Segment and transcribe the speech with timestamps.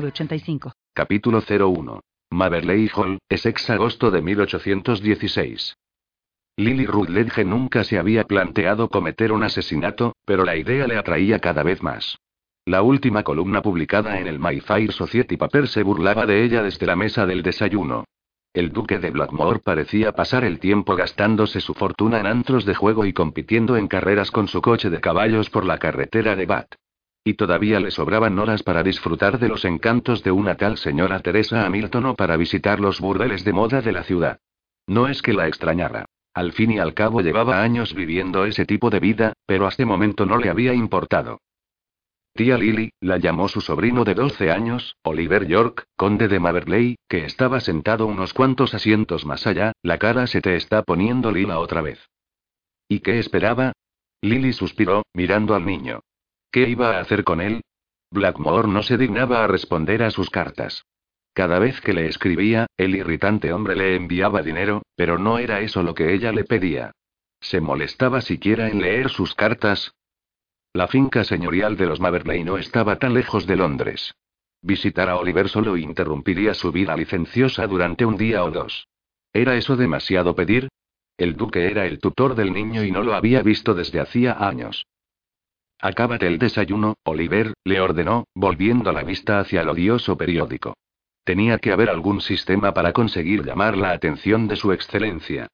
[0.00, 0.72] 906985.
[0.94, 2.00] Capítulo 01.
[2.30, 5.76] Maverley Hall, Essex agosto de 1816.
[6.56, 11.62] Lily Rutledge nunca se había planteado cometer un asesinato, pero la idea le atraía cada
[11.62, 12.18] vez más.
[12.66, 16.96] La última columna publicada en el Mayfair Society Paper se burlaba de ella desde la
[16.96, 18.04] mesa del desayuno.
[18.52, 23.06] El duque de Blackmore parecía pasar el tiempo gastándose su fortuna en antros de juego
[23.06, 26.74] y compitiendo en carreras con su coche de caballos por la carretera de Bath.
[27.22, 31.66] Y todavía le sobraban horas para disfrutar de los encantos de una tal señora Teresa
[31.66, 34.38] Hamilton o para visitar los burdeles de moda de la ciudad.
[34.86, 36.06] No es que la extrañara.
[36.32, 40.24] Al fin y al cabo llevaba años viviendo ese tipo de vida, pero hasta momento
[40.26, 41.40] no le había importado.
[42.34, 47.24] Tía Lily, la llamó su sobrino de 12 años, Oliver York, conde de Maverley, que
[47.24, 51.82] estaba sentado unos cuantos asientos más allá, la cara se te está poniendo lila otra
[51.82, 52.08] vez.
[52.88, 53.72] ¿Y qué esperaba?
[54.22, 56.00] Lily suspiró, mirando al niño.
[56.50, 57.62] ¿Qué iba a hacer con él?
[58.10, 60.84] Blackmore no se dignaba a responder a sus cartas.
[61.32, 65.82] Cada vez que le escribía, el irritante hombre le enviaba dinero, pero no era eso
[65.82, 66.90] lo que ella le pedía.
[67.40, 69.92] ¿Se molestaba siquiera en leer sus cartas?
[70.72, 74.14] La finca señorial de los Maverley no estaba tan lejos de Londres.
[74.62, 78.88] Visitar a Oliver solo interrumpiría su vida licenciosa durante un día o dos.
[79.32, 80.68] ¿Era eso demasiado pedir?
[81.16, 84.84] El duque era el tutor del niño y no lo había visto desde hacía años.
[85.80, 90.74] Acábate el desayuno, Oliver, le ordenó, volviendo la vista hacia el odioso periódico.
[91.24, 95.48] Tenía que haber algún sistema para conseguir llamar la atención de su excelencia.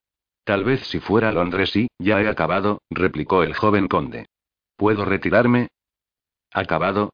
[0.45, 4.27] Tal vez si fuera Londres sí, ya he acabado, replicó el joven conde.
[4.77, 5.69] ¿Puedo retirarme?
[6.53, 7.13] ¿Acabado?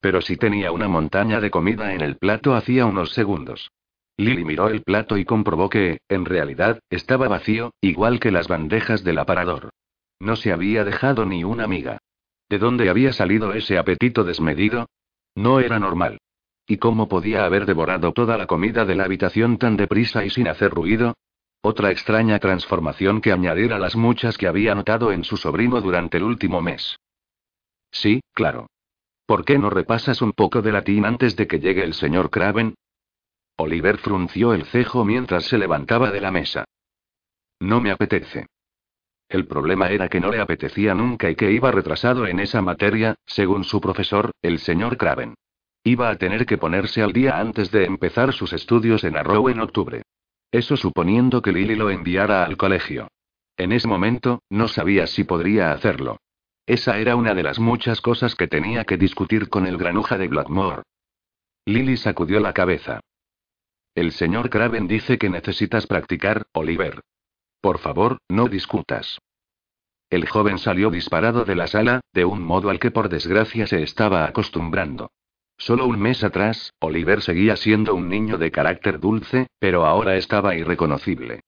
[0.00, 3.70] Pero si tenía una montaña de comida en el plato hacía unos segundos.
[4.16, 9.04] Lily miró el plato y comprobó que, en realidad, estaba vacío, igual que las bandejas
[9.04, 9.70] del aparador.
[10.18, 11.98] No se había dejado ni una miga.
[12.48, 14.88] ¿De dónde había salido ese apetito desmedido?
[15.34, 16.18] No era normal.
[16.66, 20.48] ¿Y cómo podía haber devorado toda la comida de la habitación tan deprisa y sin
[20.48, 21.14] hacer ruido?
[21.60, 26.18] Otra extraña transformación que añadir a las muchas que había notado en su sobrino durante
[26.18, 26.98] el último mes.
[27.90, 28.68] Sí, claro.
[29.26, 32.74] ¿Por qué no repasas un poco de latín antes de que llegue el señor Craven?
[33.56, 36.64] Oliver frunció el cejo mientras se levantaba de la mesa.
[37.60, 38.46] No me apetece.
[39.28, 43.16] El problema era que no le apetecía nunca y que iba retrasado en esa materia,
[43.26, 45.34] según su profesor, el señor Craven.
[45.84, 49.60] Iba a tener que ponerse al día antes de empezar sus estudios en Arrow en
[49.60, 50.02] octubre.
[50.50, 53.08] Eso suponiendo que Lily lo enviara al colegio.
[53.58, 56.20] En ese momento, no sabía si podría hacerlo.
[56.66, 60.28] Esa era una de las muchas cosas que tenía que discutir con el granuja de
[60.28, 60.82] Blackmore.
[61.66, 63.00] Lily sacudió la cabeza.
[63.94, 67.02] El señor Craven dice que necesitas practicar, Oliver.
[67.60, 69.18] Por favor, no discutas.
[70.10, 73.82] El joven salió disparado de la sala, de un modo al que por desgracia se
[73.82, 75.10] estaba acostumbrando.
[75.58, 80.54] Solo un mes atrás, Oliver seguía siendo un niño de carácter dulce, pero ahora estaba
[80.54, 81.40] irreconocible.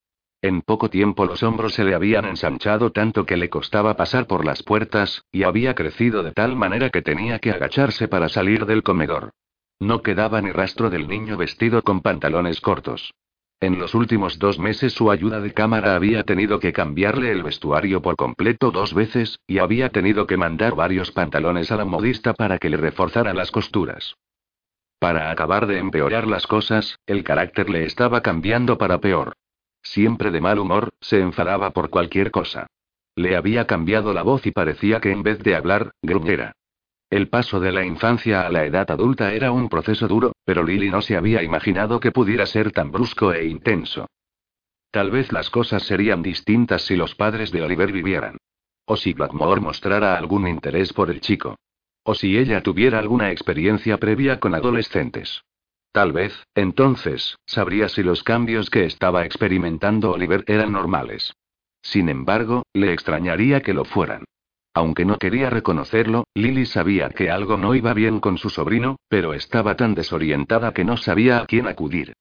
[0.43, 4.45] En poco tiempo los hombros se le habían ensanchado tanto que le costaba pasar por
[4.45, 8.83] las puertas, y había crecido de tal manera que tenía que agacharse para salir del
[8.83, 9.31] comedor.
[9.79, 13.15] No quedaba ni rastro del niño vestido con pantalones cortos.
[13.61, 18.01] En los últimos dos meses su ayuda de cámara había tenido que cambiarle el vestuario
[18.01, 22.59] por completo dos veces, y había tenido que mandar varios pantalones a la modista para
[22.59, 24.17] que le reforzara las costuras.
[24.99, 29.35] Para acabar de empeorar las cosas, el carácter le estaba cambiando para peor.
[29.83, 32.67] Siempre de mal humor, se enfadaba por cualquier cosa.
[33.15, 36.53] Le había cambiado la voz y parecía que en vez de hablar, gruñera.
[37.11, 40.91] El paso de la infancia a la edad adulta era un proceso duro, pero Lily
[40.91, 44.07] no se había imaginado que pudiera ser tan brusco e intenso.
[44.93, 48.37] Tal vez las cosas serían distintas si los padres de Oliver vivieran.
[48.87, 51.57] O si Blackmore mostrara algún interés por el chico.
[52.05, 55.43] O si ella tuviera alguna experiencia previa con adolescentes.
[55.93, 61.35] Tal vez, entonces, sabría si los cambios que estaba experimentando Oliver eran normales.
[61.83, 64.25] Sin embargo, le extrañaría que lo fueran.
[64.73, 69.35] Aunque no quería reconocerlo, Lily sabía que algo no iba bien con su sobrino, pero
[69.35, 72.15] estaba tan desorientada que no sabía a quién acudir.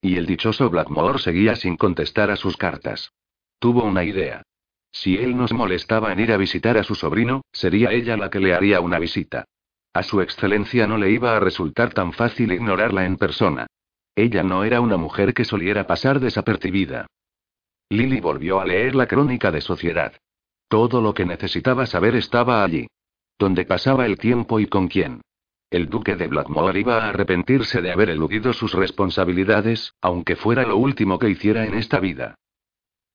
[0.00, 3.12] Y el dichoso Blackmore seguía sin contestar a sus cartas.
[3.58, 4.42] Tuvo una idea.
[4.90, 8.40] Si él nos molestaba en ir a visitar a su sobrino, sería ella la que
[8.40, 9.44] le haría una visita.
[9.92, 13.66] A su excelencia no le iba a resultar tan fácil ignorarla en persona.
[14.14, 17.06] Ella no era una mujer que soliera pasar desapercibida.
[17.90, 20.14] Lily volvió a leer la crónica de sociedad.
[20.68, 22.88] Todo lo que necesitaba saber estaba allí.
[23.38, 25.20] Dónde pasaba el tiempo y con quién.
[25.70, 30.76] El duque de Blackmore iba a arrepentirse de haber eludido sus responsabilidades, aunque fuera lo
[30.76, 32.36] último que hiciera en esta vida.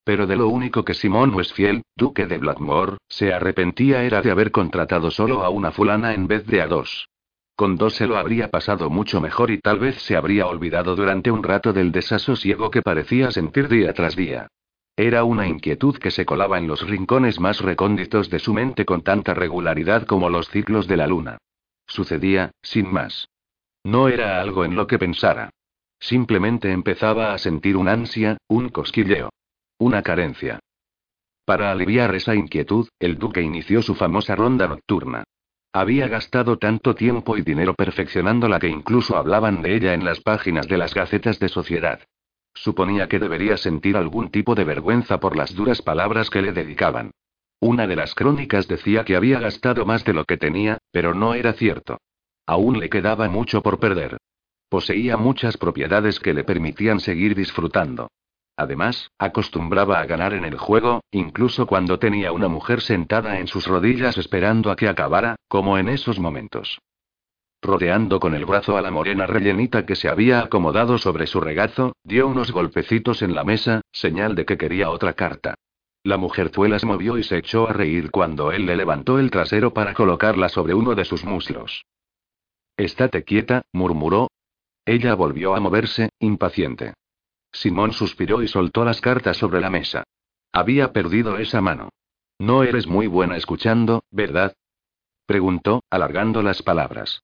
[0.04, 4.52] Pero de lo único que Simón Westfield, duque de Blackmore, se arrepentía era de haber
[4.52, 7.08] contratado solo a una fulana en vez de a dos.
[7.56, 11.32] Con dos se lo habría pasado mucho mejor y tal vez se habría olvidado durante
[11.32, 14.48] un rato del desasosiego que parecía sentir día tras día.
[14.96, 19.02] Era una inquietud que se colaba en los rincones más recónditos de su mente con
[19.02, 21.38] tanta regularidad como los ciclos de la luna.
[21.88, 23.28] Sucedía, sin más.
[23.84, 25.50] No era algo en lo que pensara.
[26.00, 29.30] Simplemente empezaba a sentir un ansia, un cosquilleo.
[29.78, 30.60] Una carencia.
[31.46, 35.24] Para aliviar esa inquietud, el duque inició su famosa ronda nocturna.
[35.74, 40.68] Había gastado tanto tiempo y dinero perfeccionándola que incluso hablaban de ella en las páginas
[40.68, 42.02] de las gacetas de sociedad.
[42.54, 47.12] Suponía que debería sentir algún tipo de vergüenza por las duras palabras que le dedicaban.
[47.60, 51.34] Una de las crónicas decía que había gastado más de lo que tenía, pero no
[51.34, 51.98] era cierto.
[52.46, 54.18] Aún le quedaba mucho por perder.
[54.68, 58.10] Poseía muchas propiedades que le permitían seguir disfrutando.
[58.58, 63.68] Además, acostumbraba a ganar en el juego, incluso cuando tenía una mujer sentada en sus
[63.68, 66.80] rodillas esperando a que acabara, como en esos momentos.
[67.62, 71.94] Rodeando con el brazo a la morena rellenita que se había acomodado sobre su regazo,
[72.04, 75.56] dio unos golpecitos en la mesa, señal de que quería otra carta.
[76.04, 79.74] La mujerzuela se movió y se echó a reír cuando él le levantó el trasero
[79.74, 81.86] para colocarla sobre uno de sus muslos.
[82.78, 84.32] Estate quieta, murmuró.
[84.84, 86.96] Ella volvió a moverse, impaciente.
[87.52, 90.04] Simón suspiró y soltó las cartas sobre la mesa.
[90.52, 91.90] Había perdido esa mano.
[92.40, 94.56] No eres muy buena escuchando, ¿verdad?
[95.28, 97.22] preguntó, alargando las palabras.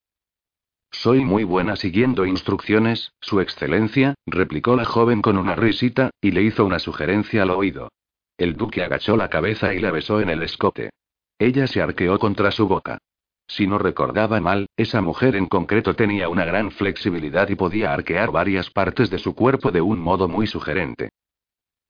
[0.91, 6.43] Soy muy buena siguiendo instrucciones, Su Excelencia, replicó la joven con una risita, y le
[6.43, 7.89] hizo una sugerencia al oído.
[8.37, 10.91] El duque agachó la cabeza y la besó en el escote.
[11.39, 12.99] Ella se arqueó contra su boca.
[13.47, 18.31] Si no recordaba mal, esa mujer en concreto tenía una gran flexibilidad y podía arquear
[18.31, 21.09] varias partes de su cuerpo de un modo muy sugerente.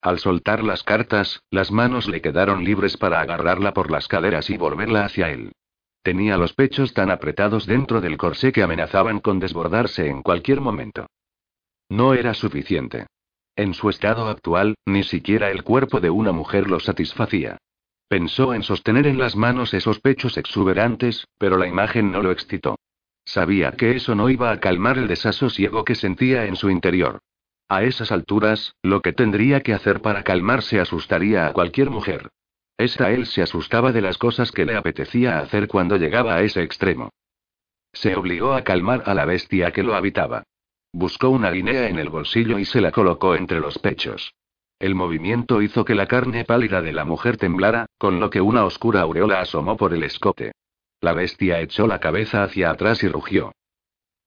[0.01, 4.57] Al soltar las cartas, las manos le quedaron libres para agarrarla por las caderas y
[4.57, 5.51] volverla hacia él.
[6.07, 11.07] Tenía los pechos tan apretados dentro del corsé que amenazaban con desbordarse en cualquier momento.
[11.89, 13.07] No era suficiente.
[13.57, 17.57] En su estado actual, ni siquiera el cuerpo de una mujer lo satisfacía.
[18.07, 22.80] Pensó en sostener en las manos esos pechos exuberantes, pero la imagen no lo excitó.
[23.25, 27.19] Sabía que eso no iba a calmar el desasosiego que sentía en su interior.
[27.68, 32.30] A esas alturas, lo que tendría que hacer para calmarse asustaría a cualquier mujer.
[32.77, 36.62] Esta él se asustaba de las cosas que le apetecía hacer cuando llegaba a ese
[36.62, 37.09] extremo.
[37.91, 40.44] Se obligó a calmar a la bestia que lo habitaba.
[40.94, 44.33] Buscó una guinea en el bolsillo y se la colocó entre los pechos.
[44.79, 48.63] El movimiento hizo que la carne pálida de la mujer temblara, con lo que una
[48.63, 50.51] oscura aureola asomó por el escote.
[51.01, 53.53] La bestia echó la cabeza hacia atrás y rugió.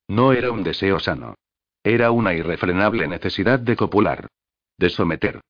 [0.08, 1.37] No era un deseo sano.
[1.85, 4.26] Era una irrefrenable necesidad de copular.
[4.76, 5.41] De someter.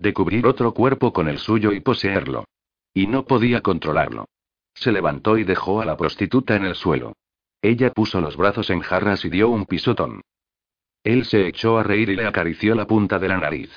[0.00, 2.46] De cubrir otro cuerpo con el suyo y poseerlo.
[2.94, 4.24] Y no podía controlarlo.
[4.74, 7.12] Se levantó y dejó a la prostituta en el suelo.
[7.60, 10.22] Ella puso los brazos en jarras y dio un pisotón.
[11.04, 13.70] Él se echó a reír y le acarició la punta de la nariz.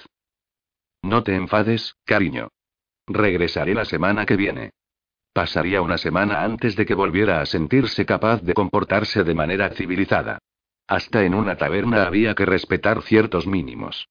[1.01, 2.47] No te enfades, cariño.
[3.05, 4.71] Regresaré la semana que viene.
[5.33, 10.39] Pasaría una semana antes de que volviera a sentirse capaz de comportarse de manera civilizada.
[10.87, 14.07] Hasta en una taberna había que respetar ciertos mínimos.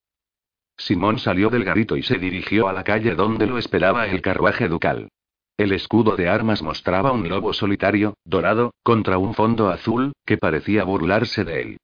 [0.83, 4.67] Simón salió del garito y se dirigió a la calle donde lo esperaba el carruaje
[4.67, 5.09] ducal.
[5.57, 10.83] El escudo de armas mostraba un lobo solitario, dorado, contra un fondo azul, que parecía
[10.83, 11.77] burlarse de él.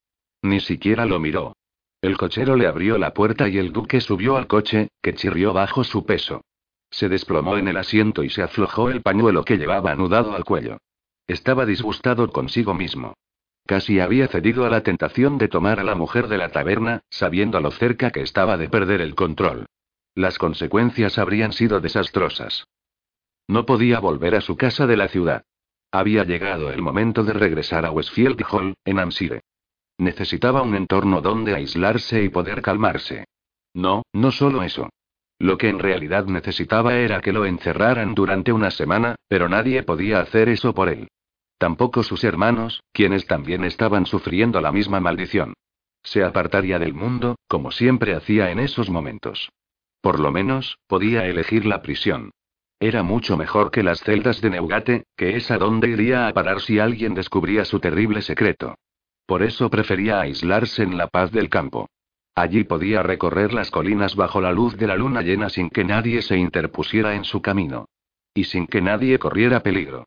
[0.43, 1.55] Ni siquiera lo miró.
[2.03, 5.85] El cochero le abrió la puerta y el duque subió al coche, que chirrió bajo
[5.85, 6.41] su peso.
[6.91, 10.79] Se desplomó en el asiento y se aflojó el pañuelo que llevaba anudado al cuello.
[11.29, 13.15] Estaba disgustado consigo mismo.
[13.69, 17.61] Casi había cedido a la tentación de tomar a la mujer de la taberna, sabiendo
[17.61, 19.67] lo cerca que estaba de perder el control.
[20.15, 22.67] Las consecuencias habrían sido desastrosas.
[23.47, 25.43] No podía volver a su casa de la ciudad.
[25.93, 29.43] Había llegado el momento de regresar a Westfield Hall, en Amsire.
[29.99, 33.27] Necesitaba un entorno donde aislarse y poder calmarse.
[33.75, 34.89] No, no solo eso.
[35.39, 40.21] Lo que en realidad necesitaba era que lo encerraran durante una semana, pero nadie podía
[40.21, 41.09] hacer eso por él.
[41.59, 45.55] Tampoco sus hermanos, quienes también estaban sufriendo la misma maldición.
[46.03, 49.51] Se apartaría del mundo, como siempre hacía en esos momentos.
[50.01, 52.31] Por lo menos, podía elegir la prisión.
[52.81, 56.61] Era mucho mejor que las celdas de Neugate, que es a donde iría a parar
[56.61, 58.77] si alguien descubría su terrible secreto.
[59.27, 61.89] Por eso prefería aislarse en la paz del campo.
[62.37, 66.23] Allí podía recorrer las colinas bajo la luz de la luna llena sin que nadie
[66.23, 67.89] se interpusiera en su camino.
[68.33, 70.07] Y sin que nadie corriera peligro.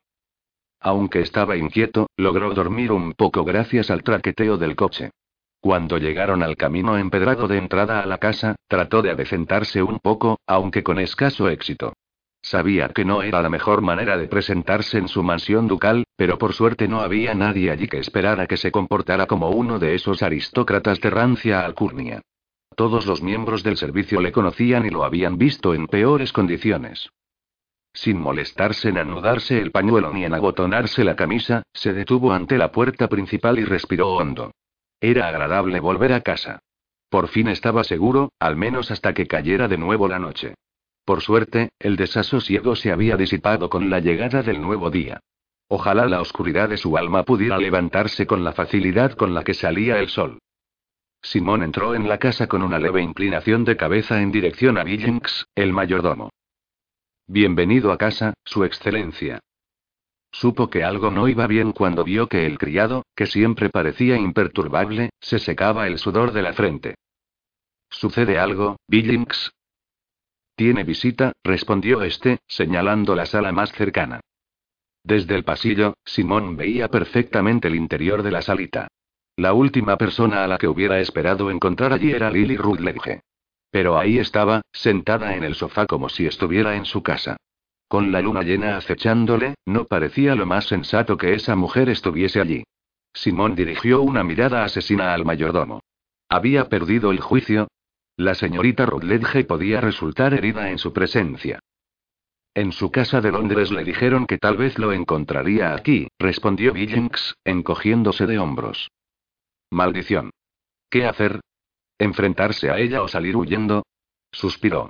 [0.82, 5.12] Aunque estaba inquieto, logró dormir un poco gracias al traqueteo del coche.
[5.60, 10.40] Cuando llegaron al camino empedrado de entrada a la casa, trató de adecentarse un poco,
[10.48, 11.94] aunque con escaso éxito.
[12.42, 16.54] Sabía que no era la mejor manera de presentarse en su mansión ducal, pero por
[16.54, 21.00] suerte no había nadie allí que esperara que se comportara como uno de esos aristócratas
[21.00, 22.22] de rancia alcurnia.
[22.76, 27.12] Todos los miembros del servicio le conocían y lo habían visto en peores condiciones.
[27.94, 32.72] Sin molestarse en anudarse el pañuelo ni en abotonarse la camisa, se detuvo ante la
[32.72, 34.52] puerta principal y respiró hondo.
[35.00, 36.60] Era agradable volver a casa.
[37.10, 40.56] Por fin estaba seguro, al menos hasta que cayera de nuevo la noche.
[41.04, 45.20] Por suerte, el desasosiego se había disipado con la llegada del nuevo día.
[45.68, 50.00] Ojalá la oscuridad de su alma pudiera levantarse con la facilidad con la que salía
[50.00, 50.40] el sol.
[51.22, 55.46] Simón entró en la casa con una leve inclinación de cabeza en dirección a Billings,
[55.56, 56.30] el mayordomo.
[57.34, 59.40] Bienvenido a casa, Su Excelencia.
[60.34, 65.12] Supo que algo no iba bien cuando vio que el criado, que siempre parecía imperturbable,
[65.22, 66.96] se secaba el sudor de la frente.
[67.90, 69.50] ¿Sucede algo, Billings?
[70.58, 74.20] Tiene visita, respondió este, señalando la sala más cercana.
[75.02, 78.90] Desde el pasillo, Simón veía perfectamente el interior de la salita.
[79.38, 83.22] La última persona a la que hubiera esperado encontrar allí era Lily Rutledge.
[83.72, 87.38] Pero ahí estaba, sentada en el sofá como si estuviera en su casa.
[87.88, 92.64] Con la luna llena acechándole, no parecía lo más sensato que esa mujer estuviese allí.
[93.14, 95.82] Simón dirigió una mirada asesina al mayordomo.
[96.30, 97.68] ¿Había perdido el juicio?
[98.16, 101.60] La señorita Rutledge podía resultar herida en su presencia.
[102.54, 107.36] En su casa de Londres le dijeron que tal vez lo encontraría aquí, respondió Billings,
[107.46, 108.92] encogiéndose de hombros.
[109.70, 110.32] Maldición.
[110.90, 111.40] ¿Qué hacer?
[112.02, 113.84] ¿Enfrentarse a ella o salir huyendo?
[114.32, 114.90] Suspiró.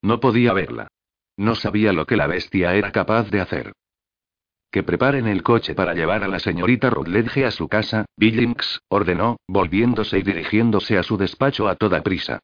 [0.00, 0.88] No podía verla.
[1.36, 3.72] No sabía lo que la bestia era capaz de hacer.
[4.70, 9.36] Que preparen el coche para llevar a la señorita Rutledge a su casa, Billings, ordenó,
[9.46, 12.38] volviéndose y dirigiéndose a su despacho a toda prisa.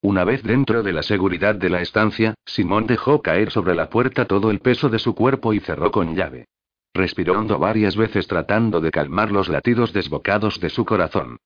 [0.00, 4.24] Una vez dentro de la seguridad de la estancia, Simón dejó caer sobre la puerta
[4.24, 6.46] todo el peso de su cuerpo y cerró con llave.
[6.94, 11.36] Respiró varias veces tratando de calmar los latidos desbocados de su corazón.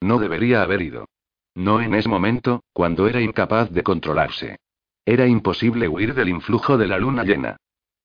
[0.00, 1.06] No debería haber ido.
[1.54, 4.58] No en ese momento, cuando era incapaz de controlarse.
[5.04, 7.56] Era imposible huir del influjo de la luna llena.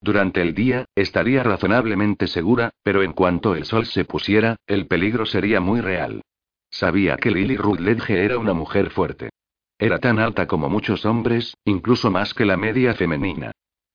[0.02, 5.25] Durante el día, estaría razonablemente segura, pero en cuanto el sol se pusiera, el peligro
[5.25, 6.22] sería muy real.
[6.70, 9.30] Sabía que Lily Rutledge era una mujer fuerte.
[9.78, 13.52] Era tan alta como muchos hombres, incluso más que la media femenina.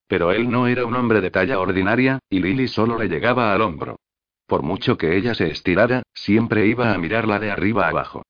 [0.06, 3.62] Pero él no era un hombre de talla ordinaria, y Lily solo le llegaba al
[3.62, 3.96] hombro.
[4.46, 8.22] Por mucho que ella se estirara, siempre iba a mirarla de arriba abajo.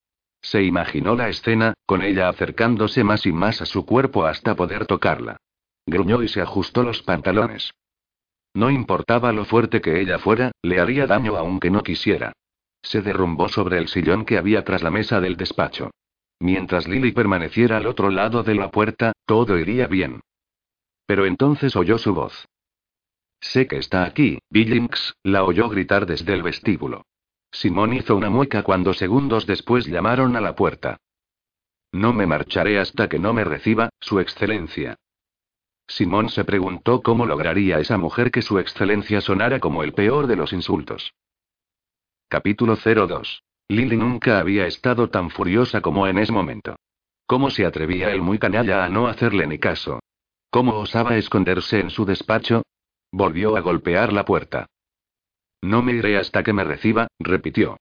[0.42, 4.86] Se imaginó la escena, con ella acercándose más y más a su cuerpo hasta poder
[4.86, 5.36] tocarla.
[5.86, 7.72] Gruñó y se ajustó los pantalones.
[8.54, 12.32] No importaba lo fuerte que ella fuera, le haría daño aunque no quisiera.
[12.82, 15.90] Se derrumbó sobre el sillón que había tras la mesa del despacho.
[16.40, 20.20] Mientras Lily permaneciera al otro lado de la puerta, todo iría bien.
[21.06, 22.46] Pero entonces oyó su voz.
[23.40, 27.02] Sé que está aquí, Billings, la oyó gritar desde el vestíbulo.
[27.52, 30.98] Simón hizo una mueca cuando segundos después llamaron a la puerta.
[31.92, 34.96] No me marcharé hasta que no me reciba, Su Excelencia.
[35.88, 40.36] Simón se preguntó cómo lograría esa mujer que Su Excelencia sonara como el peor de
[40.36, 41.12] los insultos.
[42.28, 43.42] Capítulo 02.
[43.68, 46.76] Lily nunca había estado tan furiosa como en ese momento.
[47.26, 50.00] ¿Cómo se atrevía el muy canalla a no hacerle ni caso?
[50.50, 52.62] ¿Cómo osaba esconderse en su despacho?
[53.12, 54.66] Volvió a golpear la puerta.
[55.62, 57.76] No me iré hasta que me reciba, repitió.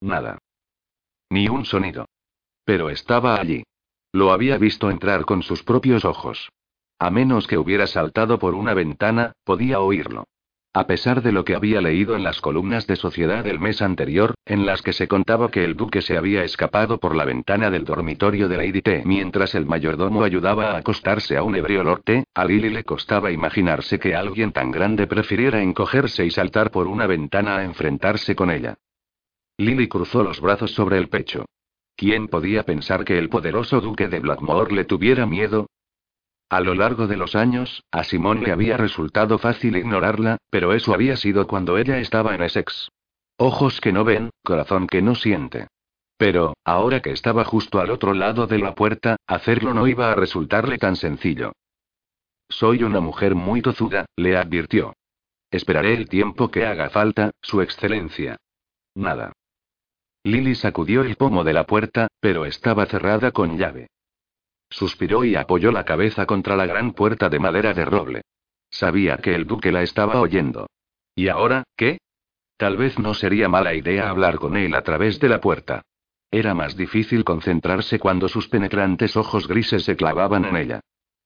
[0.00, 0.38] Nada.
[1.30, 2.06] Ni un sonido.
[2.64, 3.64] Pero estaba allí.
[4.12, 6.50] Lo había visto entrar con sus propios ojos.
[6.98, 10.24] A menos que hubiera saltado por una ventana, podía oírlo.
[10.74, 14.34] A pesar de lo que había leído en las columnas de Sociedad del mes anterior,
[14.46, 17.84] en las que se contaba que el duque se había escapado por la ventana del
[17.84, 22.44] dormitorio de Lady T mientras el mayordomo ayudaba a acostarse a un ebrio lord a
[22.46, 27.58] Lily le costaba imaginarse que alguien tan grande prefiriera encogerse y saltar por una ventana
[27.58, 28.78] a enfrentarse con ella.
[29.58, 31.44] Lily cruzó los brazos sobre el pecho.
[31.96, 35.66] ¿Quién podía pensar que el poderoso duque de Blackmore le tuviera miedo?
[36.52, 40.92] A lo largo de los años, a Simón le había resultado fácil ignorarla, pero eso
[40.92, 42.90] había sido cuando ella estaba en Essex.
[43.38, 45.68] Ojos que no ven, corazón que no siente.
[46.18, 50.14] Pero, ahora que estaba justo al otro lado de la puerta, hacerlo no iba a
[50.14, 51.52] resultarle tan sencillo.
[52.50, 54.92] Soy una mujer muy tozuda, le advirtió.
[55.50, 58.36] Esperaré el tiempo que haga falta, Su Excelencia.
[58.94, 59.32] Nada.
[60.22, 63.88] Lily sacudió el pomo de la puerta, pero estaba cerrada con llave.
[64.72, 68.22] Suspiró y apoyó la cabeza contra la gran puerta de madera de roble.
[68.70, 70.66] Sabía que el duque la estaba oyendo.
[71.14, 71.98] ¿Y ahora, qué?
[72.56, 75.82] Tal vez no sería mala idea hablar con él a través de la puerta.
[76.30, 80.80] Era más difícil concentrarse cuando sus penetrantes ojos grises se clavaban en ella.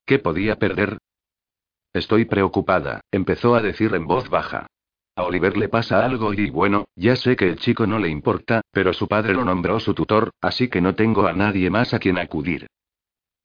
[0.05, 0.97] ¿Qué podía perder?
[1.93, 4.67] Estoy preocupada, empezó a decir en voz baja.
[5.15, 8.59] A Oliver le pasa algo y bueno, ya sé que el chico no le importa,
[8.71, 11.99] pero su padre lo nombró su tutor, así que no tengo a nadie más a
[11.99, 12.67] quien acudir.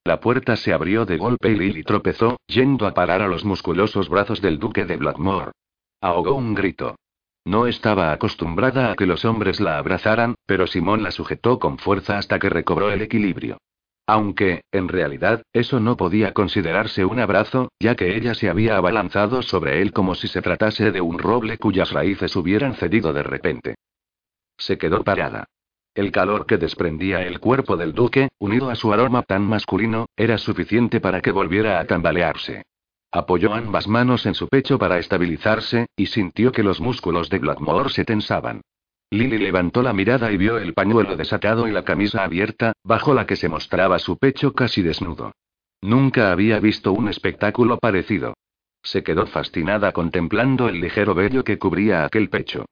[0.05, 4.09] La puerta se abrió de golpe y Lily tropezó, yendo a parar a los musculosos
[4.09, 5.53] brazos del duque de Blackmore.
[6.01, 6.97] Ahogó un grito.
[7.45, 12.19] No estaba acostumbrada a que los hombres la abrazaran, pero Simón la sujetó con fuerza
[12.19, 13.59] hasta que recobró el equilibrio.
[14.07, 19.43] Aunque, en realidad, eso no podía considerarse un abrazo, ya que ella se había abalanzado
[19.43, 23.75] sobre él como si se tratase de un roble cuyas raíces hubieran cedido de repente.
[24.59, 25.47] Se quedó parada.
[25.95, 30.39] El calor que desprendía el cuerpo del duque, unido a su aroma tan masculino, era
[30.39, 32.63] suficiente para que volviera a tambalearse.
[33.11, 37.91] Apoyó ambas manos en su pecho para estabilizarse, y sintió que los músculos de Blackmore
[37.91, 38.63] se tensaban.
[39.11, 43.27] Lily levantó la mirada y vio el pañuelo desatado y la camisa abierta, bajo la
[43.27, 45.33] que se mostraba su pecho casi desnudo.
[45.83, 48.33] Nunca había visto un espectáculo parecido.
[48.83, 52.65] Se quedó fascinada contemplando el ligero vello que cubría aquel pecho.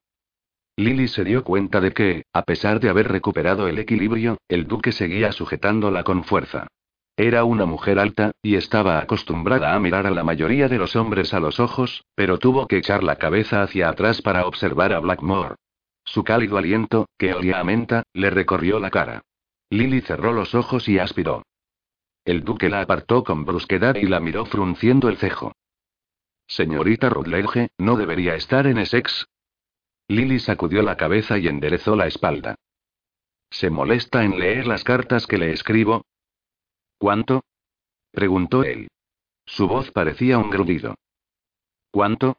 [0.76, 4.92] Lily se dio cuenta de que, a pesar de haber recuperado el equilibrio, el duque
[4.92, 6.68] seguía sujetándola con fuerza.
[7.16, 11.34] Era una mujer alta, y estaba acostumbrada a mirar a la mayoría de los hombres
[11.34, 15.56] a los ojos, pero tuvo que echar la cabeza hacia atrás para observar a Blackmore.
[16.04, 19.22] Su cálido aliento, que olía a menta, le recorrió la cara.
[19.68, 21.42] Lily cerró los ojos y aspiró.
[22.24, 25.52] El duque la apartó con brusquedad y la miró frunciendo el cejo.
[26.46, 29.26] Señorita Rutledge, ¿no debería estar en Essex?
[30.10, 32.56] Lily sacudió la cabeza y enderezó la espalda.
[33.48, 36.04] ¿Se molesta en leer las cartas que le escribo?
[36.98, 37.44] ¿Cuánto?
[38.10, 38.88] preguntó él.
[39.46, 40.96] Su voz parecía un grudido.
[41.92, 42.38] ¿Cuánto?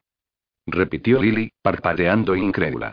[0.66, 2.92] repitió Lily, parpadeando incrédula.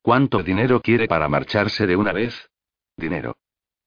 [0.00, 2.48] ¿Cuánto dinero quiere para marcharse de una vez?
[2.96, 3.36] Dinero.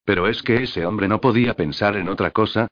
[0.06, 2.68] Pero es que ese hombre no podía pensar en otra cosa,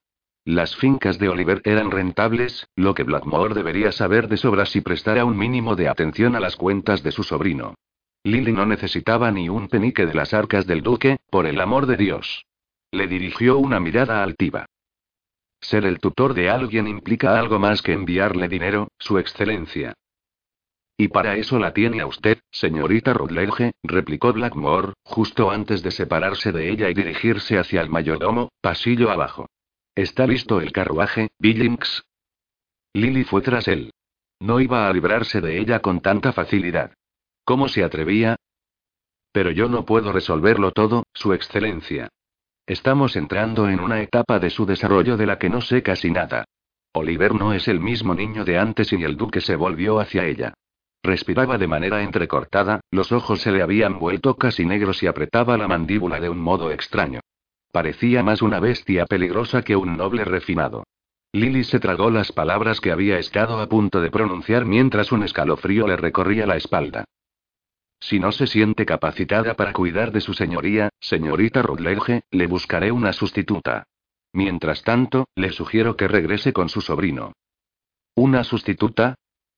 [0.45, 5.25] las fincas de Oliver eran rentables, lo que Blackmore debería saber de sobra si prestara
[5.25, 7.73] un mínimo de atención a las cuentas de su sobrino.
[8.23, 11.97] Lily no necesitaba ni un penique de las arcas del duque, por el amor de
[11.97, 12.45] Dios.
[12.91, 14.67] Le dirigió una mirada altiva.
[15.61, 19.95] Ser el tutor de alguien implica algo más que enviarle dinero, su excelencia.
[20.95, 26.51] Y para eso la tiene a usted, señorita Rutledge, replicó Blackmore, justo antes de separarse
[26.51, 29.47] de ella y dirigirse hacia el mayordomo, pasillo abajo.
[29.95, 32.03] ¿Está listo el carruaje, Billings?
[32.93, 33.91] Lily fue tras él.
[34.41, 36.93] No iba a librarse de ella con tanta facilidad.
[37.45, 38.35] ¿Cómo se atrevía?
[39.31, 42.09] Pero yo no puedo resolverlo todo, Su Excelencia.
[42.67, 46.43] Estamos entrando en una etapa de su desarrollo de la que no sé casi nada.
[46.93, 50.53] Oliver no es el mismo niño de antes y el duque se volvió hacia ella.
[51.03, 55.69] Respiraba de manera entrecortada, los ojos se le habían vuelto casi negros y apretaba la
[55.69, 57.21] mandíbula de un modo extraño.
[57.75, 60.85] Parecía más una bestia peligrosa que un noble refinado.
[61.33, 65.85] Lily se tragó las palabras que había estado a punto de pronunciar mientras un escalofrío
[65.85, 67.03] le recorría la espalda.
[67.99, 73.11] Si no se siente capacitada para cuidar de su señoría, señorita Rutledge, le buscaré una
[73.11, 73.83] sustituta.
[74.31, 77.33] Mientras tanto, le sugiero que regrese con su sobrino.
[78.15, 79.15] ¿Una sustituta?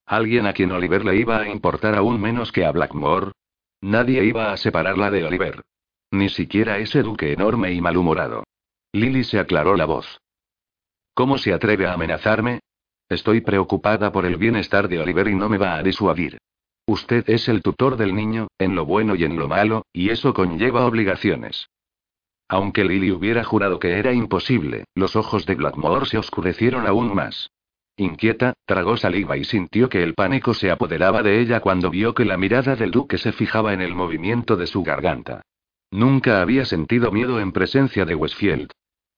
[0.07, 3.33] ¿Alguien a quien Oliver le iba a importar aún menos que a Blackmore?
[3.81, 5.61] Nadie iba a separarla de Oliver.
[6.11, 8.43] Ni siquiera ese duque enorme y malhumorado.
[8.93, 10.19] Lily se aclaró la voz.
[11.13, 12.59] ¿Cómo se atreve a amenazarme?
[13.09, 16.37] Estoy preocupada por el bienestar de Oliver y no me va a disuadir.
[16.85, 20.33] Usted es el tutor del niño, en lo bueno y en lo malo, y eso
[20.33, 21.67] conlleva obligaciones.
[22.47, 27.49] Aunque Lily hubiera jurado que era imposible, los ojos de Blackmore se oscurecieron aún más.
[27.97, 32.23] Inquieta, tragó saliva y sintió que el pánico se apoderaba de ella cuando vio que
[32.23, 35.41] la mirada del duque se fijaba en el movimiento de su garganta.
[35.91, 38.71] Nunca había sentido miedo en presencia de Westfield.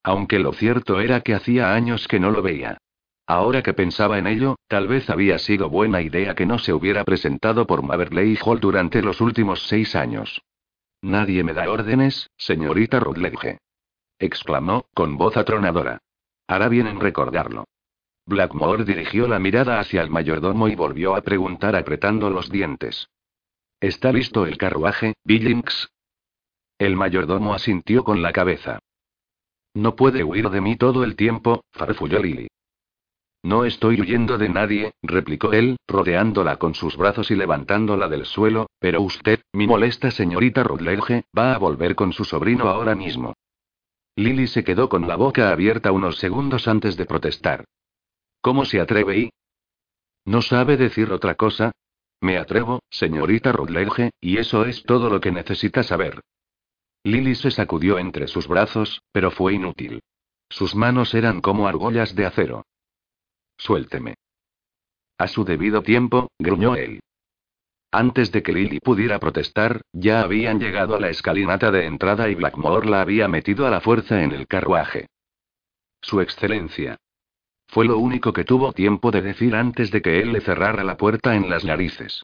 [0.04, 2.78] Aunque lo cierto era que hacía años que no lo veía.
[3.26, 7.04] Ahora que pensaba en ello, tal vez había sido buena idea que no se hubiera
[7.04, 10.42] presentado por Maverley Hall durante los últimos seis años.
[11.02, 13.60] Nadie me da órdenes, señorita Rutledge.
[14.18, 16.00] exclamó, con voz atronadora.
[16.48, 17.66] Hará bien en recordarlo.
[18.26, 23.10] Blackmore dirigió la mirada hacia el mayordomo y volvió a preguntar apretando los dientes.
[23.80, 25.90] ¿Está listo el carruaje, Billings?
[26.80, 28.80] El mayordomo asintió con la cabeza.
[29.74, 32.48] No puede huir de mí todo el tiempo, farfulló Lily.
[33.44, 38.68] No estoy huyendo de nadie, replicó él, rodeándola con sus brazos y levantándola del suelo,
[38.80, 43.34] pero usted, mi molesta señorita Rutledge, va a volver con su sobrino ahora mismo.
[44.16, 47.66] Lily se quedó con la boca abierta unos segundos antes de protestar.
[48.40, 49.30] ¿Cómo se atreve y?
[50.24, 51.74] ¿No sabe decir otra cosa?
[52.22, 56.22] Me atrevo, señorita Rutledge, y eso es todo lo que necesita saber.
[57.10, 60.02] Lily se sacudió entre sus brazos, pero fue inútil.
[60.50, 62.66] Sus manos eran como argollas de acero.
[63.58, 64.16] Suélteme.
[65.18, 67.02] A su debido tiempo, gruñó él.
[67.92, 72.36] Antes de que Lily pudiera protestar, ya habían llegado a la escalinata de entrada y
[72.36, 75.08] Blackmore la había metido a la fuerza en el carruaje.
[76.02, 76.98] Su excelencia.
[77.68, 80.98] Fue lo único que tuvo tiempo de decir antes de que él le cerrara la
[80.98, 82.24] puerta en las narices.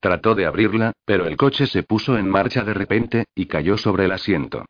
[0.00, 4.04] Trató de abrirla, pero el coche se puso en marcha de repente, y cayó sobre
[4.04, 4.64] el asiento.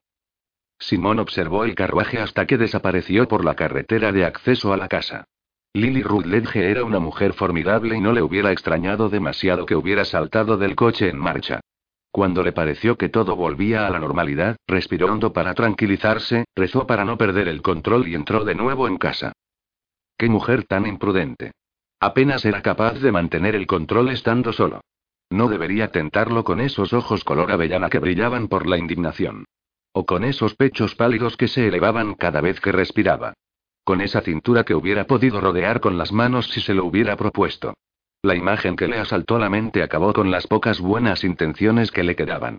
[0.78, 5.24] Simón observó el carruaje hasta que desapareció por la carretera de acceso a la casa.
[5.72, 10.56] Lily Rutledge era una mujer formidable y no le hubiera extrañado demasiado que hubiera saltado
[10.56, 11.60] del coche en marcha.
[12.10, 17.04] Cuando le pareció que todo volvía a la normalidad, respiró hondo para tranquilizarse, rezó para
[17.04, 19.32] no perder el control y entró de nuevo en casa.
[20.16, 21.52] Qué mujer tan imprudente.
[22.00, 24.80] Apenas era capaz de mantener el control estando solo.
[25.30, 29.44] No debería tentarlo con esos ojos color avellana que brillaban por la indignación.
[29.92, 33.34] O con esos pechos pálidos que se elevaban cada vez que respiraba.
[33.82, 37.74] Con esa cintura que hubiera podido rodear con las manos si se lo hubiera propuesto.
[38.22, 42.16] La imagen que le asaltó la mente acabó con las pocas buenas intenciones que le
[42.16, 42.58] quedaban.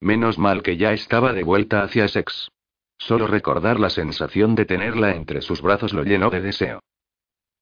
[0.00, 2.50] Menos mal que ya estaba de vuelta hacia Sex.
[2.98, 6.80] Solo recordar la sensación de tenerla entre sus brazos lo llenó de deseo.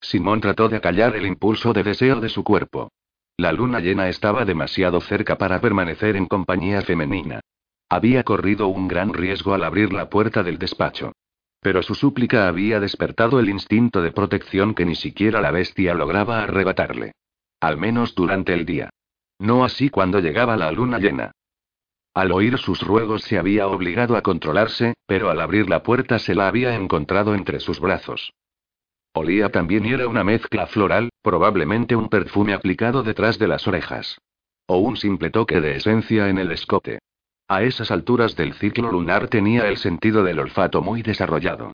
[0.01, 2.91] Simón trató de acallar el impulso de deseo de su cuerpo.
[3.39, 7.41] La luna llena estaba demasiado cerca para permanecer en compañía femenina.
[7.89, 11.13] Había corrido un gran riesgo al abrir la puerta del despacho.
[11.61, 16.43] Pero su súplica había despertado el instinto de protección que ni siquiera la bestia lograba
[16.43, 17.13] arrebatarle.
[17.61, 18.91] Al menos durante el día.
[19.39, 21.33] No así cuando llegaba la luna llena.
[22.15, 26.35] Al oír sus ruegos se había obligado a controlarse, pero al abrir la puerta se
[26.35, 28.33] la había encontrado entre sus brazos.
[29.13, 34.21] Olía también era una mezcla floral, probablemente un perfume aplicado detrás de las orejas.
[34.69, 37.01] O un simple toque de esencia en el escote.
[37.49, 41.73] A esas alturas del ciclo lunar tenía el sentido del olfato muy desarrollado.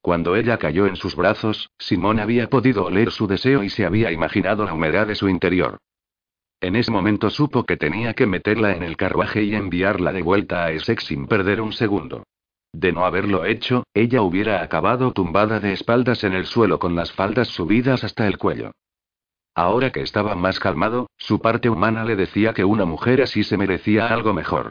[0.00, 4.10] Cuando ella cayó en sus brazos, Simón había podido oler su deseo y se había
[4.10, 5.76] imaginado la humedad de su interior.
[6.62, 10.64] En ese momento supo que tenía que meterla en el carruaje y enviarla de vuelta
[10.64, 12.22] a Essex sin perder un segundo.
[12.72, 17.12] De no haberlo hecho, ella hubiera acabado tumbada de espaldas en el suelo con las
[17.12, 18.72] faldas subidas hasta el cuello.
[19.54, 23.56] Ahora que estaba más calmado, su parte humana le decía que una mujer así se
[23.56, 24.70] merecía algo mejor.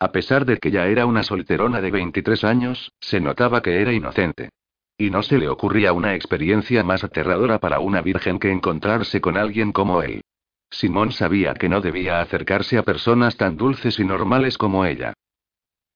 [0.00, 3.92] A pesar de que ya era una solterona de 23 años, se notaba que era
[3.92, 4.50] inocente.
[4.98, 9.36] Y no se le ocurría una experiencia más aterradora para una virgen que encontrarse con
[9.36, 10.20] alguien como él.
[10.68, 15.14] Simón sabía que no debía acercarse a personas tan dulces y normales como ella.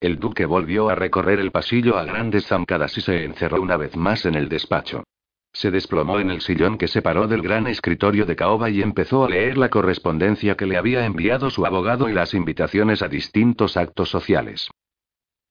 [0.01, 3.97] El duque volvió a recorrer el pasillo a grandes zancadas y se encerró una vez
[3.97, 5.03] más en el despacho.
[5.53, 9.31] Se desplomó en el sillón que separó del gran escritorio de caoba y empezó a
[9.31, 14.11] leer la correspondencia que le había enviado su abogado y las invitaciones a distintos actos
[14.11, 14.71] sociales.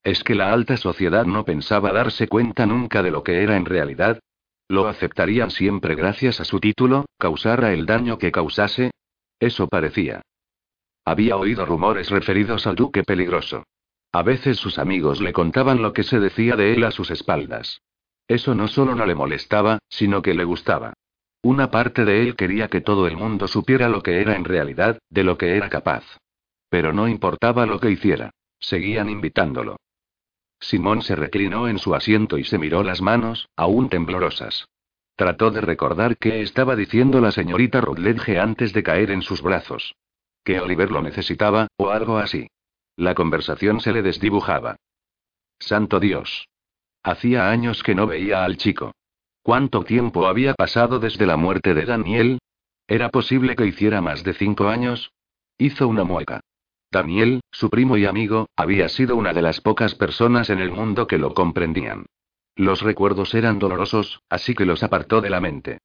[0.03, 3.65] ¿Es que la alta sociedad no pensaba darse cuenta nunca de lo que era en
[3.65, 4.19] realidad?
[4.69, 8.91] ¿Lo aceptarían siempre gracias a su título, causara el daño que causase?
[9.39, 10.21] Eso parecía.
[11.05, 13.63] Había oído rumores referidos al duque peligroso.
[14.11, 17.81] A veces sus amigos le contaban lo que se decía de él a sus espaldas.
[18.27, 20.93] Eso no solo no le molestaba, sino que le gustaba.
[21.41, 24.99] Una parte de él quería que todo el mundo supiera lo que era en realidad,
[25.09, 26.03] de lo que era capaz.
[26.69, 28.31] Pero no importaba lo que hiciera.
[28.59, 29.77] Seguían invitándolo.
[30.59, 34.67] Simón se reclinó en su asiento y se miró las manos, aún temblorosas.
[35.15, 39.95] Trató de recordar qué estaba diciendo la señorita Rutledge antes de caer en sus brazos.
[40.43, 42.49] Que Oliver lo necesitaba, o algo así.
[42.95, 44.77] La conversación se le desdibujaba.
[45.59, 46.47] Santo Dios.
[47.07, 48.91] Hacía años que no veía al chico.
[49.41, 52.39] ¿Cuánto tiempo había pasado desde la muerte de Daniel?
[52.85, 55.13] ¿Era posible que hiciera más de cinco años?
[55.57, 56.41] Hizo una mueca.
[56.91, 61.07] Daniel, su primo y amigo, había sido una de las pocas personas en el mundo
[61.07, 62.07] que lo comprendían.
[62.57, 65.77] Los recuerdos eran dolorosos, así que los apartó de la mente.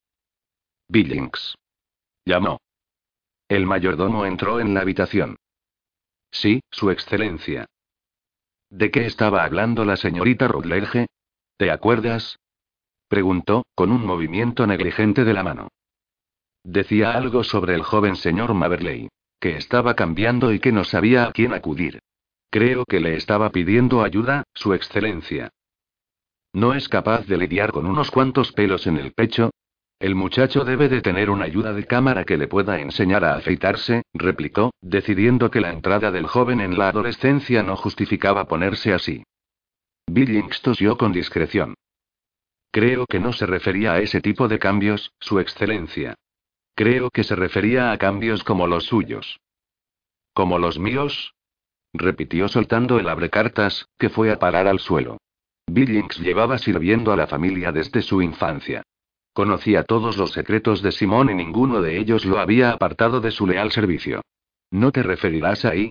[0.88, 1.54] Billings.
[2.24, 2.58] Llamó.
[3.46, 5.37] El mayordomo entró en la habitación.
[6.32, 7.66] Sí, Su Excelencia.
[8.70, 11.06] ¿De qué estaba hablando la señorita Rutledge?
[11.62, 12.40] ¿Te acuerdas?
[13.07, 15.68] Preguntó, con un movimiento negligente de la mano.
[16.64, 21.31] Decía algo sobre el joven señor Maverley, que estaba cambiando y que no sabía a
[21.31, 22.01] quién acudir.
[22.51, 25.51] Creo que le estaba pidiendo ayuda, Su Excelencia.
[26.53, 29.53] ¿No es capaz de lidiar con unos cuantos pelos en el pecho?
[30.01, 34.03] El muchacho debe de tener una ayuda de cámara que le pueda enseñar a afeitarse,
[34.12, 39.22] replicó, decidiendo que la entrada del joven en la adolescencia no justificaba ponerse así.
[40.07, 41.75] Billings tosió con discreción.
[42.71, 46.15] Creo que no se refería a ese tipo de cambios, Su Excelencia.
[46.75, 49.41] Creo que se refería a cambios como los suyos.
[50.33, 51.35] ¿Como los míos?
[51.93, 55.19] repitió soltando el abrecartas, que fue a parar al suelo.
[55.67, 58.83] Billings llevaba sirviendo a la familia desde su infancia.
[59.35, 63.47] Conocía todos los secretos de Simón y ninguno de ellos lo había apartado de su
[63.47, 64.23] leal servicio.
[64.71, 65.91] ¿No te referirás ahí?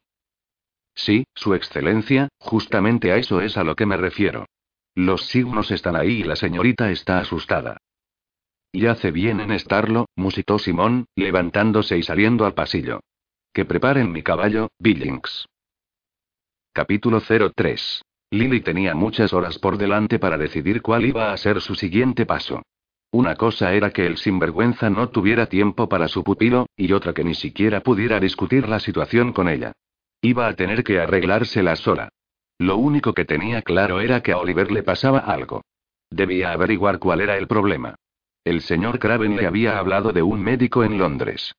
[0.95, 4.45] Sí, Su Excelencia, justamente a eso es a lo que me refiero.
[4.95, 7.77] Los signos están ahí y la señorita está asustada.
[8.73, 13.01] Y hace bien en estarlo, musitó Simón, levantándose y saliendo al pasillo.
[13.53, 15.45] Que preparen mi caballo, Billings.
[16.73, 18.01] Capítulo 03.
[18.31, 22.61] Lily tenía muchas horas por delante para decidir cuál iba a ser su siguiente paso.
[23.11, 27.25] Una cosa era que el sinvergüenza no tuviera tiempo para su pupilo, y otra que
[27.25, 29.73] ni siquiera pudiera discutir la situación con ella.
[30.21, 32.09] Iba a tener que arreglársela sola.
[32.59, 35.63] Lo único que tenía claro era que a Oliver le pasaba algo.
[36.11, 37.95] Debía averiguar cuál era el problema.
[38.43, 41.53] El señor Craven le había hablado de un médico en Londres.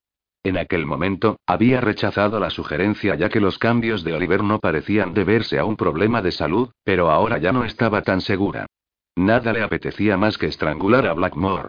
[0.45, 5.15] En aquel momento, había rechazado la sugerencia ya que los cambios de Oliver no parecían
[5.15, 8.67] deberse a un problema de salud, pero ahora ya no estaba tan segura.
[9.17, 11.69] Nada le apetecía más que estrangular a Blackmore.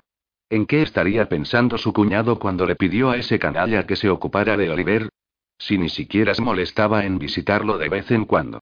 [0.49, 4.57] ¿En qué estaría pensando su cuñado cuando le pidió a ese canalla que se ocupara
[4.57, 5.09] de Oliver?
[5.57, 8.59] Si ni siquiera se molestaba en visitarlo de vez en cuando.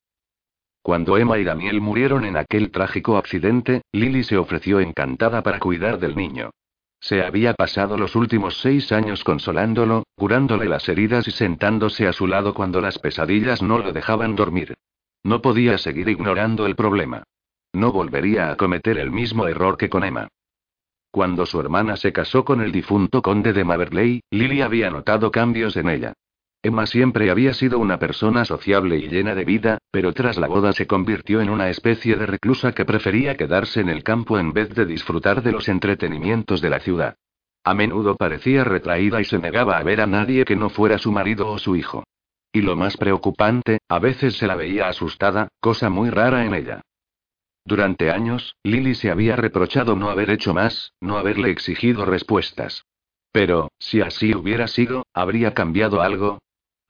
[0.82, 6.00] Cuando Emma y Daniel murieron en aquel trágico accidente, Lily se ofreció encantada para cuidar
[6.00, 6.52] del niño.
[7.00, 12.28] Se había pasado los últimos seis años consolándolo, curándole las heridas y sentándose a su
[12.28, 14.76] lado cuando las pesadillas no lo dejaban dormir.
[15.24, 17.24] No podía seguir ignorando el problema.
[17.74, 20.28] No volvería a cometer el mismo error que con Emma.
[21.12, 25.76] Cuando su hermana se casó con el difunto conde de Maverley, Lily había notado cambios
[25.78, 26.14] en ella.
[26.64, 30.74] Emma siempre había sido una persona sociable y llena de vida, pero tras la boda
[30.74, 34.70] se convirtió en una especie de reclusa que prefería quedarse en el campo en vez
[34.76, 37.16] de disfrutar de los entretenimientos de la ciudad.
[37.64, 41.12] A menudo parecía retraída y se negaba a ver a nadie que no fuera su
[41.12, 42.04] marido o su hijo.
[42.54, 46.82] Y lo más preocupante, a veces se la veía asustada, cosa muy rara en ella.
[47.66, 52.86] Durante años, Lily se había reprochado no haber hecho más, no haberle exigido respuestas.
[53.32, 56.40] Pero, si así hubiera sido, ¿habría cambiado algo?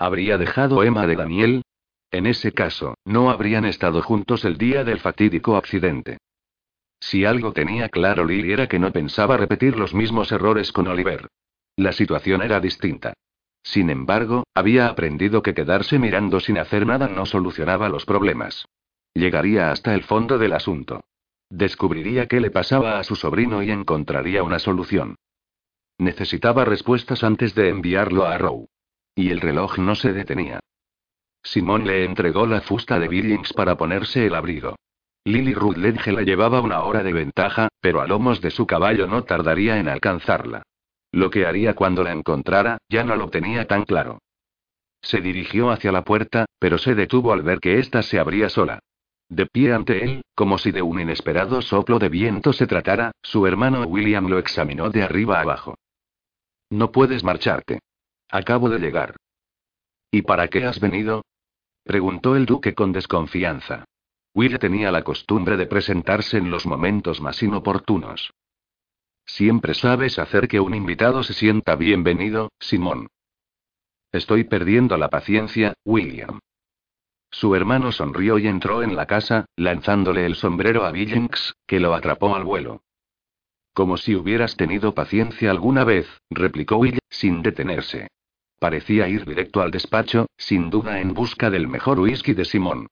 [0.02, 1.62] ¿Habría dejado Emma de Daniel?
[2.10, 6.18] En ese caso, no habrían estado juntos el día del fatídico accidente.
[7.00, 11.28] Si algo tenía claro Lily era que no pensaba repetir los mismos errores con Oliver.
[11.76, 13.14] La situación era distinta.
[13.62, 18.66] Sin embargo, había aprendido que quedarse mirando sin hacer nada no solucionaba los problemas.
[19.14, 21.02] Llegaría hasta el fondo del asunto.
[21.52, 25.18] Descubriría qué le pasaba a su sobrino y encontraría una solución.
[26.00, 28.68] Necesitaba respuestas antes de enviarlo a Row.
[29.16, 30.60] Y el reloj no se detenía.
[31.44, 34.76] Simón le entregó la fusta de Billings para ponerse el abrigo.
[35.24, 39.24] Lily Rutledge la llevaba una hora de ventaja, pero a lomos de su caballo no
[39.24, 40.64] tardaría en alcanzarla.
[41.12, 44.20] Lo que haría cuando la encontrara, ya no lo tenía tan claro.
[45.02, 48.80] Se dirigió hacia la puerta, pero se detuvo al ver que ésta se abría sola.
[49.30, 53.48] De pie ante él, como si de un inesperado soplo de viento se tratara, su
[53.48, 55.76] hermano William lo examinó de arriba abajo.
[56.70, 57.80] No puedes marcharte.
[58.32, 59.18] Acabo de llegar.
[60.10, 61.26] ¿Y para qué has venido?
[61.84, 63.84] preguntó el duque con desconfianza.
[64.34, 68.32] Will tenía la costumbre de presentarse en los momentos más inoportunos.
[69.26, 73.08] Siempre sabes hacer que un invitado se sienta bienvenido, Simón.
[74.14, 76.40] Estoy perdiendo la paciencia, William.
[77.32, 81.94] Su hermano sonrió y entró en la casa, lanzándole el sombrero a Billings, que lo
[81.94, 82.82] atrapó al vuelo.
[83.74, 88.10] Como si hubieras tenido paciencia alguna vez, replicó Will, sin detenerse.
[88.62, 92.86] Parecía ir directo al despacho, sin duda en busca del mejor whisky de Simón.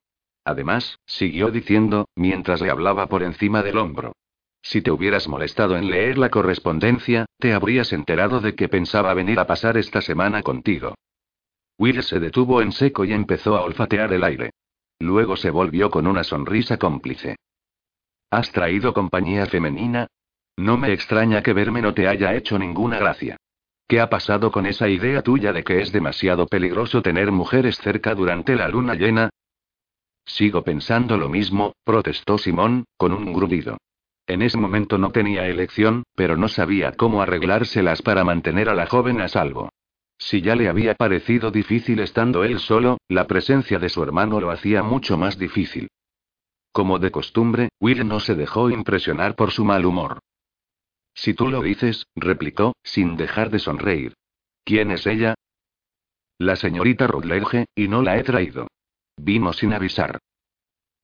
[0.43, 4.13] Además, siguió diciendo, mientras le hablaba por encima del hombro.
[4.63, 9.39] Si te hubieras molestado en leer la correspondencia, te habrías enterado de que pensaba venir
[9.39, 10.95] a pasar esta semana contigo.
[11.77, 14.49] Will se detuvo en seco y empezó a olfatear el aire.
[14.97, 17.35] Luego se volvió con una sonrisa cómplice.
[18.31, 20.07] ¿Has traído compañía femenina?
[20.57, 23.37] No me extraña que verme no te haya hecho ninguna gracia.
[23.89, 28.13] ¿Qué ha pasado con esa idea tuya de que es demasiado peligroso tener mujeres cerca
[28.13, 29.31] durante la luna llena?
[30.27, 33.79] Sigo pensando lo mismo, protestó Simón, con un grudido.
[34.27, 38.85] En ese momento no tenía elección, pero no sabía cómo arreglárselas para mantener a la
[38.85, 39.69] joven a salvo.
[40.19, 44.51] Si ya le había parecido difícil estando él solo, la presencia de su hermano lo
[44.51, 45.89] hacía mucho más difícil.
[46.71, 50.19] Como de costumbre, Will no se dejó impresionar por su mal humor.
[51.13, 54.13] Si tú lo dices, replicó, sin dejar de sonreír.
[54.63, 55.35] ¿Quién es ella?
[56.37, 58.67] La señorita Rutledge, y no la he traído.
[59.17, 60.19] Vino sin avisar.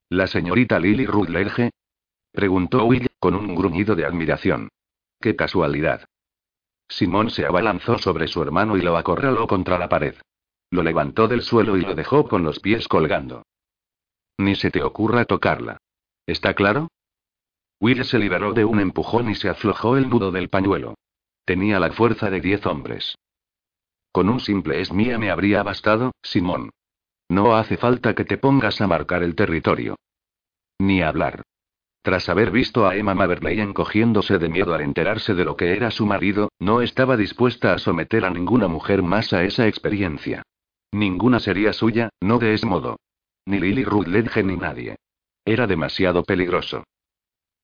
[0.09, 1.71] ¿La señorita Lily Rutledge?
[2.31, 4.69] Preguntó Will, con un gruñido de admiración.
[5.19, 6.05] ¡Qué casualidad!
[6.87, 10.15] Simón se abalanzó sobre su hermano y lo acorraló contra la pared.
[10.69, 13.43] Lo levantó del suelo y lo dejó con los pies colgando.
[14.37, 15.77] Ni se te ocurra tocarla.
[16.27, 16.89] ¿Está claro?
[17.85, 20.95] Will se liberó de un empujón y se aflojó el nudo del pañuelo.
[21.45, 23.15] Tenía la fuerza de diez hombres.
[24.11, 26.71] Con un simple es mía me habría bastado, Simón.
[27.29, 29.97] No hace falta que te pongas a marcar el territorio.
[30.79, 31.43] Ni hablar.
[32.01, 35.91] Tras haber visto a Emma Maverley encogiéndose de miedo al enterarse de lo que era
[35.91, 40.41] su marido, no estaba dispuesta a someter a ninguna mujer más a esa experiencia.
[40.91, 42.97] Ninguna sería suya, no de ese modo.
[43.45, 44.95] Ni Lily Rutledge ni nadie.
[45.45, 46.83] Era demasiado peligroso.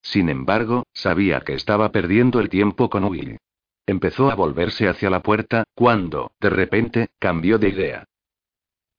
[0.01, 3.37] Sin embargo, sabía que estaba perdiendo el tiempo con Will.
[3.85, 8.05] Empezó a volverse hacia la puerta, cuando, de repente, cambió de idea.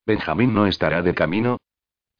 [0.07, 1.59] Benjamín no estará de camino,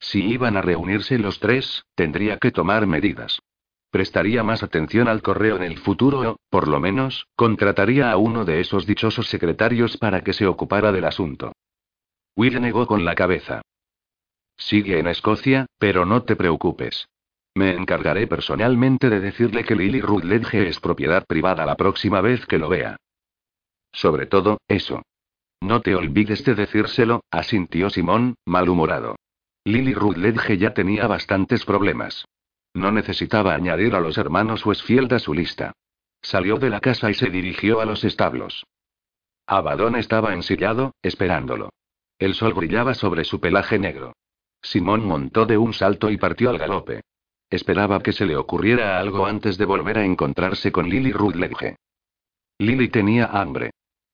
[0.03, 3.41] si iban a reunirse los tres, tendría que tomar medidas.
[3.89, 8.43] Prestaría más atención al correo en el futuro o, por lo menos, contrataría a uno
[8.43, 11.53] de esos dichosos secretarios para que se ocupara del asunto.
[12.35, 13.61] Will negó con la cabeza.
[14.57, 17.07] Sigue en Escocia, pero no te preocupes.
[17.55, 22.57] Me encargaré personalmente de decirle que Lily Rutledge es propiedad privada la próxima vez que
[22.57, 22.97] lo vea.
[23.91, 25.03] Sobre todo, eso.
[25.61, 29.15] No te olvides de decírselo, asintió Simón, malhumorado.
[29.65, 32.25] Lily Rutledge ya tenía bastantes problemas.
[32.73, 35.73] No necesitaba añadir a los hermanos Westfield a su lista.
[36.21, 38.65] Salió de la casa y se dirigió a los establos.
[39.45, 41.69] Abadón estaba ensillado, esperándolo.
[42.17, 44.13] El sol brillaba sobre su pelaje negro.
[44.61, 47.01] Simón montó de un salto y partió al galope.
[47.53, 51.75] Esperaba que se le ocurriera algo antes de volver a encontrarse con Lily Rutledge.
[52.57, 53.69] Lily tenía hambre.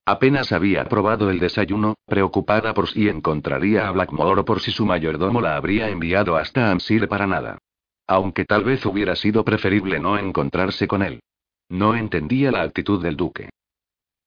[0.05, 4.85] Apenas había probado el desayuno, preocupada por si encontraría a Blackmore o por si su
[4.85, 7.59] mayordomo la habría enviado hasta Ansir para nada.
[8.07, 11.21] Aunque tal vez hubiera sido preferible no encontrarse con él.
[11.69, 13.47] No entendía la actitud del duque.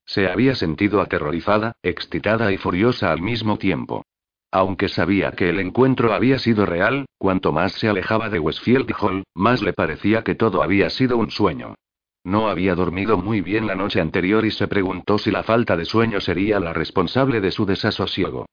[0.07, 4.07] Se había sentido aterrorizada, excitada y furiosa al mismo tiempo.
[4.55, 9.25] Aunque sabía que el encuentro había sido real, cuanto más se alejaba de Westfield Hall,
[9.35, 11.75] más le parecía que todo había sido un sueño.
[12.23, 15.87] No había dormido muy bien la noche anterior y se preguntó si la falta de
[15.87, 18.45] sueño sería la responsable de su desasosiego.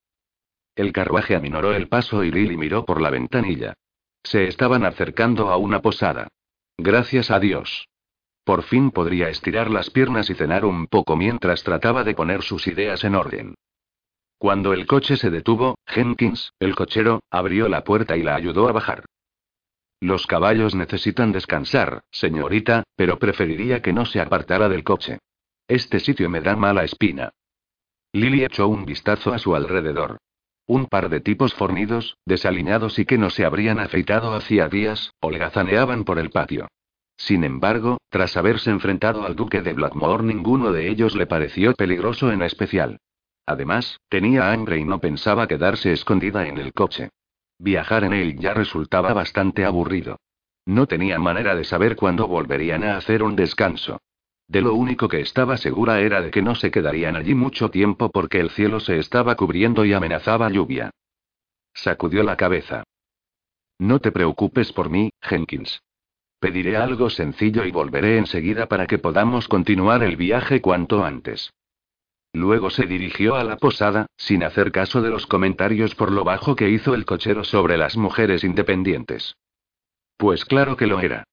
[0.74, 3.74] El carruaje aminoró el paso y Lily miró por la ventanilla.
[4.24, 6.30] Se estaban acercando a una posada.
[6.78, 7.90] Gracias a Dios.
[8.46, 12.68] Por fin podría estirar las piernas y cenar un poco mientras trataba de poner sus
[12.68, 13.56] ideas en orden.
[14.40, 18.72] Cuando el coche se detuvo, Jenkins, el cochero, abrió la puerta y la ayudó a
[18.72, 19.04] bajar.
[20.00, 25.20] Los caballos necesitan descansar, señorita, pero preferiría que no se apartara del coche.
[25.68, 27.32] Este sitio me da mala espina.
[28.14, 30.20] Lily echó un vistazo a su alrededor.
[30.66, 36.06] Un par de tipos fornidos, desaliñados y que no se habrían afeitado hacía días, holgazaneaban
[36.06, 36.70] por el patio.
[37.18, 42.32] Sin embargo, tras haberse enfrentado al duque de Blackmore, ninguno de ellos le pareció peligroso
[42.32, 43.00] en especial.
[43.50, 47.10] Además, tenía hambre y no pensaba quedarse escondida en el coche.
[47.58, 50.20] Viajar en él ya resultaba bastante aburrido.
[50.68, 54.04] No tenía manera de saber cuándo volverían a hacer un descanso.
[54.48, 58.12] De lo único que estaba segura era de que no se quedarían allí mucho tiempo
[58.12, 60.92] porque el cielo se estaba cubriendo y amenazaba lluvia.
[61.74, 62.84] Sacudió la cabeza.
[63.80, 65.82] No te preocupes por mí, Jenkins.
[66.40, 71.50] Pediré algo sencillo y volveré enseguida para que podamos continuar el viaje cuanto antes.
[72.34, 76.56] Luego se dirigió a la posada, sin hacer caso de los comentarios por lo bajo
[76.56, 79.36] que hizo el cochero sobre las mujeres independientes.
[80.18, 81.24] Pues claro que lo era.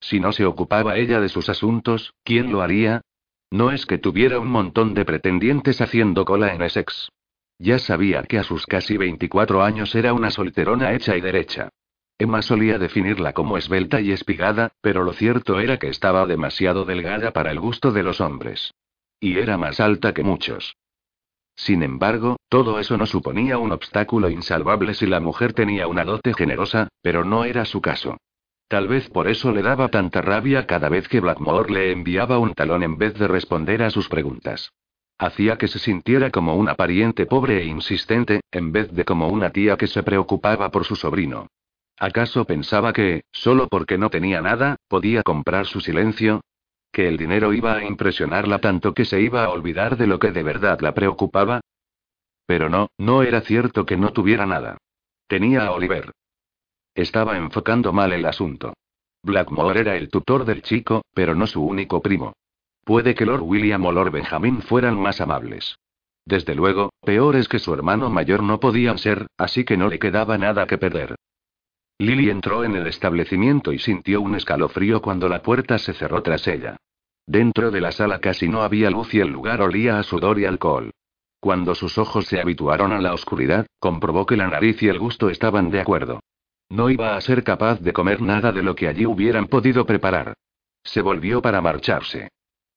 [0.00, 3.02] Si no se ocupaba ella de sus asuntos, ¿quién lo haría?
[3.50, 7.10] No es que tuviera un montón de pretendientes haciendo cola en Essex.
[7.58, 11.70] Ya sabía que a sus casi 24 años era una solterona hecha y derecha.
[12.18, 17.32] Emma solía definirla como esbelta y espigada, pero lo cierto era que estaba demasiado delgada
[17.32, 18.72] para el gusto de los hombres.
[19.20, 20.76] Y era más alta que muchos.
[21.54, 26.34] Sin embargo, todo eso no suponía un obstáculo insalvable si la mujer tenía una dote
[26.34, 28.18] generosa, pero no era su caso.
[28.68, 32.52] Tal vez por eso le daba tanta rabia cada vez que Blackmore le enviaba un
[32.52, 34.72] talón en vez de responder a sus preguntas.
[35.18, 39.50] Hacía que se sintiera como una pariente pobre e insistente, en vez de como una
[39.50, 41.46] tía que se preocupaba por su sobrino.
[41.98, 46.42] ¿Acaso pensaba que, solo porque no tenía nada, podía comprar su silencio?
[46.96, 50.32] Que el dinero iba a impresionarla tanto que se iba a olvidar de lo que
[50.32, 51.60] de verdad la preocupaba.
[52.46, 54.78] Pero no, no era cierto que no tuviera nada.
[55.26, 56.12] Tenía a Oliver.
[56.94, 58.72] Estaba enfocando mal el asunto.
[59.22, 62.32] Blackmore era el tutor del chico, pero no su único primo.
[62.82, 65.76] puede que Lord William o Lord Benjamin fueran más amables.
[66.24, 70.38] Desde luego, peores que su hermano mayor no podían ser, así que no le quedaba
[70.38, 71.14] nada que perder.
[71.98, 76.48] Lily entró en el establecimiento y sintió un escalofrío cuando la puerta se cerró tras
[76.48, 76.78] ella.
[77.26, 80.44] Dentro de la sala casi no había luz y el lugar olía a sudor y
[80.44, 80.92] alcohol.
[81.40, 85.28] Cuando sus ojos se habituaron a la oscuridad, comprobó que la nariz y el gusto
[85.28, 86.20] estaban de acuerdo.
[86.68, 90.34] No iba a ser capaz de comer nada de lo que allí hubieran podido preparar.
[90.82, 92.28] Se volvió para marcharse.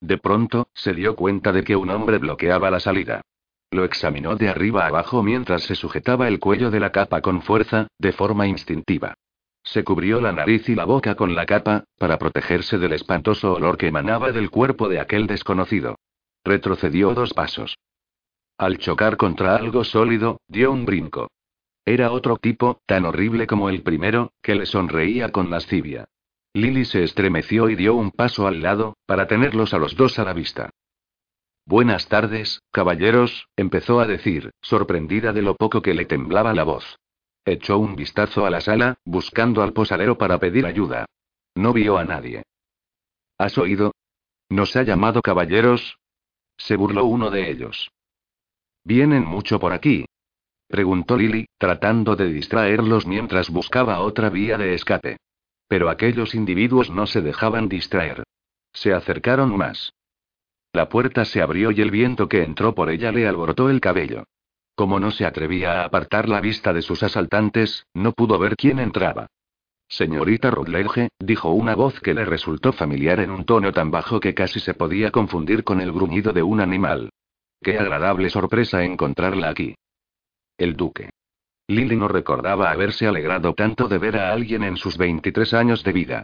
[0.01, 3.21] De pronto, se dio cuenta de que un hombre bloqueaba la salida.
[3.71, 7.87] Lo examinó de arriba abajo mientras se sujetaba el cuello de la capa con fuerza,
[7.99, 9.15] de forma instintiva.
[9.71, 13.77] Se cubrió la nariz y la boca con la capa, para protegerse del espantoso olor
[13.77, 15.99] que emanaba del cuerpo de aquel desconocido.
[16.43, 17.77] Retrocedió dos pasos.
[18.57, 21.29] Al chocar contra algo sólido, dio un brinco.
[21.85, 26.05] Era otro tipo, tan horrible como el primero, que le sonreía con lascivia.
[26.55, 30.23] Lily se estremeció y dio un paso al lado, para tenerlos a los dos a
[30.23, 30.71] la vista.
[31.67, 36.97] Buenas tardes, caballeros, empezó a decir, sorprendida de lo poco que le temblaba la voz.
[37.49, 41.07] Echó un vistazo a la sala, buscando al posadero para pedir ayuda.
[41.55, 42.43] No vio a nadie.
[43.39, 43.95] ¿Has oído?
[44.49, 45.97] ¿Nos ha llamado caballeros?
[46.57, 47.89] Se burló uno de ellos.
[48.83, 50.05] ¿Vienen mucho por aquí?
[50.67, 55.17] Preguntó Lily, tratando de distraerlos mientras buscaba otra vía de escape.
[55.67, 58.25] Pero aquellos individuos no se dejaban distraer.
[58.73, 59.91] Se acercaron más.
[60.71, 64.25] La puerta se abrió y el viento que entró por ella le alborotó el cabello.
[64.79, 68.79] Como no se atrevía a apartar la vista de sus asaltantes, no pudo ver quién
[68.79, 69.27] entraba.
[69.89, 74.33] Señorita Rutledge, dijo una voz que le resultó familiar en un tono tan bajo que
[74.33, 77.09] casi se podía confundir con el gruñido de un animal.
[77.61, 79.75] Qué agradable sorpresa encontrarla aquí.
[80.57, 81.09] El duque.
[81.67, 85.91] Lily no recordaba haberse alegrado tanto de ver a alguien en sus 23 años de
[85.91, 86.23] vida.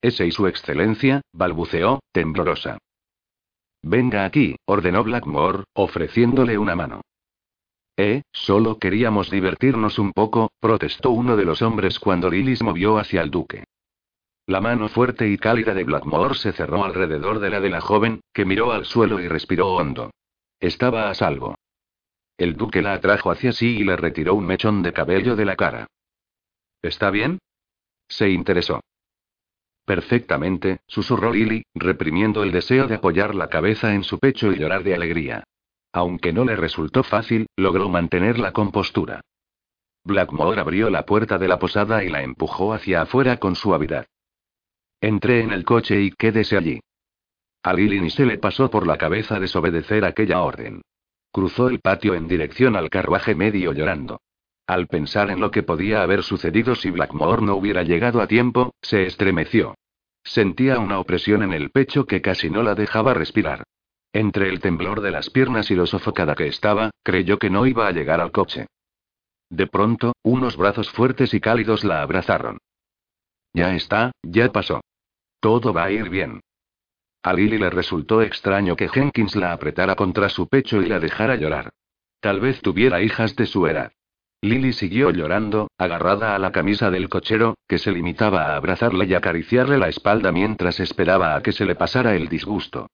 [0.00, 2.78] Ese y su excelencia, balbuceó, temblorosa.
[3.82, 7.02] Venga aquí, ordenó Blackmore, ofreciéndole una mano.
[7.96, 12.98] Eh, solo queríamos divertirnos un poco, protestó uno de los hombres cuando Lily se movió
[12.98, 13.64] hacia el duque.
[14.46, 18.22] La mano fuerte y cálida de Blackmore se cerró alrededor de la de la joven,
[18.32, 20.10] que miró al suelo y respiró hondo.
[20.58, 21.56] Estaba a salvo.
[22.36, 25.56] El duque la atrajo hacia sí y le retiró un mechón de cabello de la
[25.56, 25.86] cara.
[26.80, 27.38] ¿Está bien?
[28.08, 28.80] Se interesó.
[29.84, 34.82] Perfectamente, susurró Lily, reprimiendo el deseo de apoyar la cabeza en su pecho y llorar
[34.82, 35.44] de alegría.
[35.92, 39.20] Aunque no le resultó fácil, logró mantener la compostura.
[40.04, 44.06] Blackmore abrió la puerta de la posada y la empujó hacia afuera con suavidad.
[45.00, 46.80] Entré en el coche y quédese allí.
[47.62, 50.82] A Lily se le pasó por la cabeza desobedecer aquella orden.
[51.30, 54.20] Cruzó el patio en dirección al carruaje medio llorando.
[54.66, 58.74] Al pensar en lo que podía haber sucedido si Blackmore no hubiera llegado a tiempo,
[58.80, 59.74] se estremeció.
[60.24, 63.64] Sentía una opresión en el pecho que casi no la dejaba respirar.
[64.12, 67.86] Entre el temblor de las piernas y lo sofocada que estaba, creyó que no iba
[67.86, 68.66] a llegar al coche.
[69.48, 72.58] De pronto, unos brazos fuertes y cálidos la abrazaron.
[73.54, 74.80] Ya está, ya pasó.
[75.40, 76.40] Todo va a ir bien.
[77.22, 81.36] A Lily le resultó extraño que Jenkins la apretara contra su pecho y la dejara
[81.36, 81.70] llorar.
[82.20, 83.92] Tal vez tuviera hijas de su edad.
[84.42, 89.14] Lily siguió llorando, agarrada a la camisa del cochero, que se limitaba a abrazarle y
[89.14, 92.88] acariciarle la espalda mientras esperaba a que se le pasara el disgusto.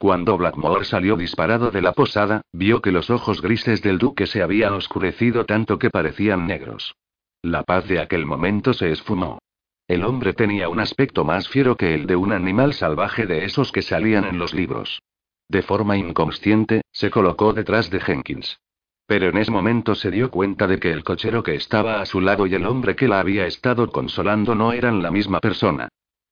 [0.00, 4.42] Cuando Blackmore salió disparado de la posada, vio que los ojos grises del duque se
[4.42, 6.94] habían oscurecido tanto que parecían negros.
[7.42, 9.40] La paz de aquel momento se esfumó.
[9.86, 13.72] El hombre tenía un aspecto más fiero que el de un animal salvaje de esos
[13.72, 15.02] que salían en los libros.
[15.50, 18.58] De forma inconsciente, se colocó detrás de Jenkins.
[19.06, 22.22] Pero en ese momento se dio cuenta de que el cochero que estaba a su
[22.22, 25.90] lado y el hombre que la había estado consolando no eran la misma persona.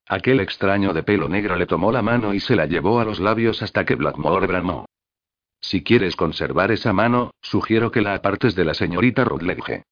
[0.09, 3.21] Aquel extraño de pelo negro le tomó la mano y se la llevó a los
[3.21, 4.87] labios hasta que Blackmore bramó.
[5.61, 9.83] Si quieres conservar esa mano, sugiero que la apartes de la señorita Rutledge.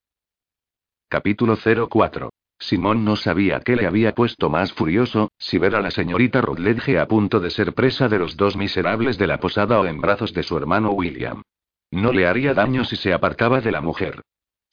[1.08, 2.30] Capítulo 04.
[2.58, 6.98] Simón no sabía qué le había puesto más furioso, si ver a la señorita Rutledge
[6.98, 10.32] a punto de ser presa de los dos miserables de la posada o en brazos
[10.32, 11.42] de su hermano William.
[11.90, 14.22] No le haría daño si se apartaba de la mujer.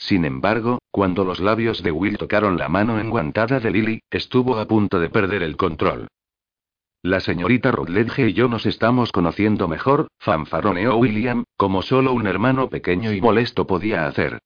[0.03, 4.67] Sin embargo, cuando los labios de Will tocaron la mano enguantada de Lily, estuvo a
[4.67, 6.09] punto de perder el control.
[7.01, 12.67] La señorita Rutledge y yo nos estamos conociendo mejor, fanfarroneó William, como solo un hermano
[12.67, 14.39] pequeño y molesto podía hacer.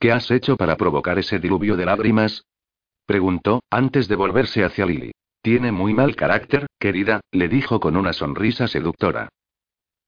[0.00, 2.46] ¿Qué has hecho para provocar ese diluvio de lágrimas?
[3.04, 5.12] preguntó, antes de volverse hacia Lily.
[5.42, 9.28] Tiene muy mal carácter, querida, le dijo con una sonrisa seductora.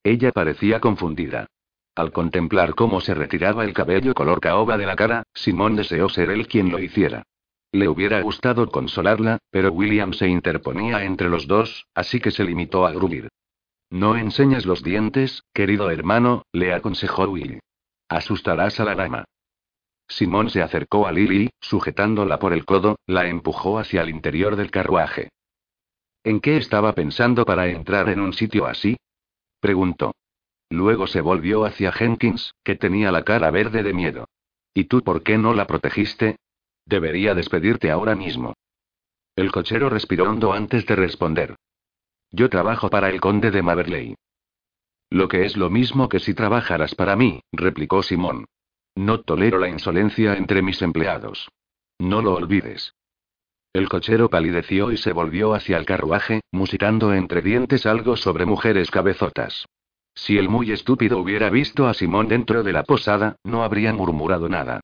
[0.02, 1.46] Ella parecía confundida.
[1.95, 6.30] Al contemplar cómo se retiraba el cabello color caoba de la cara, Simón deseó ser
[6.30, 7.24] él quien lo hiciera.
[7.70, 12.86] Le hubiera gustado consolarla, pero William se interponía entre los dos, así que se limitó
[12.86, 13.28] a gruñir.
[13.90, 17.61] No enseñes los dientes, querido hermano, le aconsejó Will.
[18.09, 19.24] Asustarás a la dama.
[20.09, 24.70] Simón se acercó a Lily, sujetándola por el codo, la empujó hacia el interior del
[24.70, 25.30] carruaje.
[26.24, 28.97] ¿En qué estaba pensando para entrar en un sitio así?
[29.61, 30.14] preguntó.
[30.71, 34.29] Luego se volvió hacia Jenkins, que tenía la cara verde de miedo.
[34.73, 36.37] ¿Y tú por qué no la protegiste?
[36.87, 38.55] Debería despedirte ahora mismo.
[39.37, 41.57] El cochero respiró hondo antes de responder.
[42.31, 44.15] Yo trabajo para el conde de Maverley.
[45.11, 48.47] Lo que es lo mismo que si trabajaras para mí, replicó Simón.
[48.97, 51.49] No tolero la insolencia entre mis empleados.
[51.99, 52.95] No lo olvides.
[53.73, 58.91] El cochero palideció y se volvió hacia el carruaje, musitando entre dientes algo sobre mujeres
[58.91, 59.67] cabezotas.
[60.15, 64.49] Si el muy estúpido hubiera visto a Simón dentro de la posada, no habría murmurado
[64.49, 64.81] nada.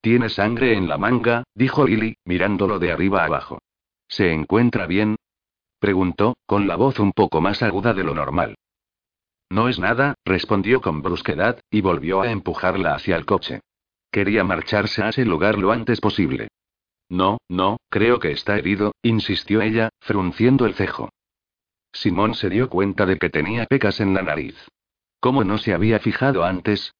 [0.00, 3.60] Tiene sangre en la manga, dijo Lily, mirándolo de arriba abajo.
[4.06, 5.16] ¿Se encuentra bien?
[5.80, 8.54] preguntó, con la voz un poco más aguda de lo normal.
[9.50, 13.60] No es nada, respondió con brusquedad, y volvió a empujarla hacia el coche.
[14.10, 16.48] Quería marcharse a ese lugar lo antes posible.
[17.08, 21.10] No, no, creo que está herido, insistió ella, frunciendo el cejo.
[21.92, 24.56] Simón se dio cuenta de que tenía pecas en la nariz.
[25.20, 26.94] ¿Cómo no se había fijado antes?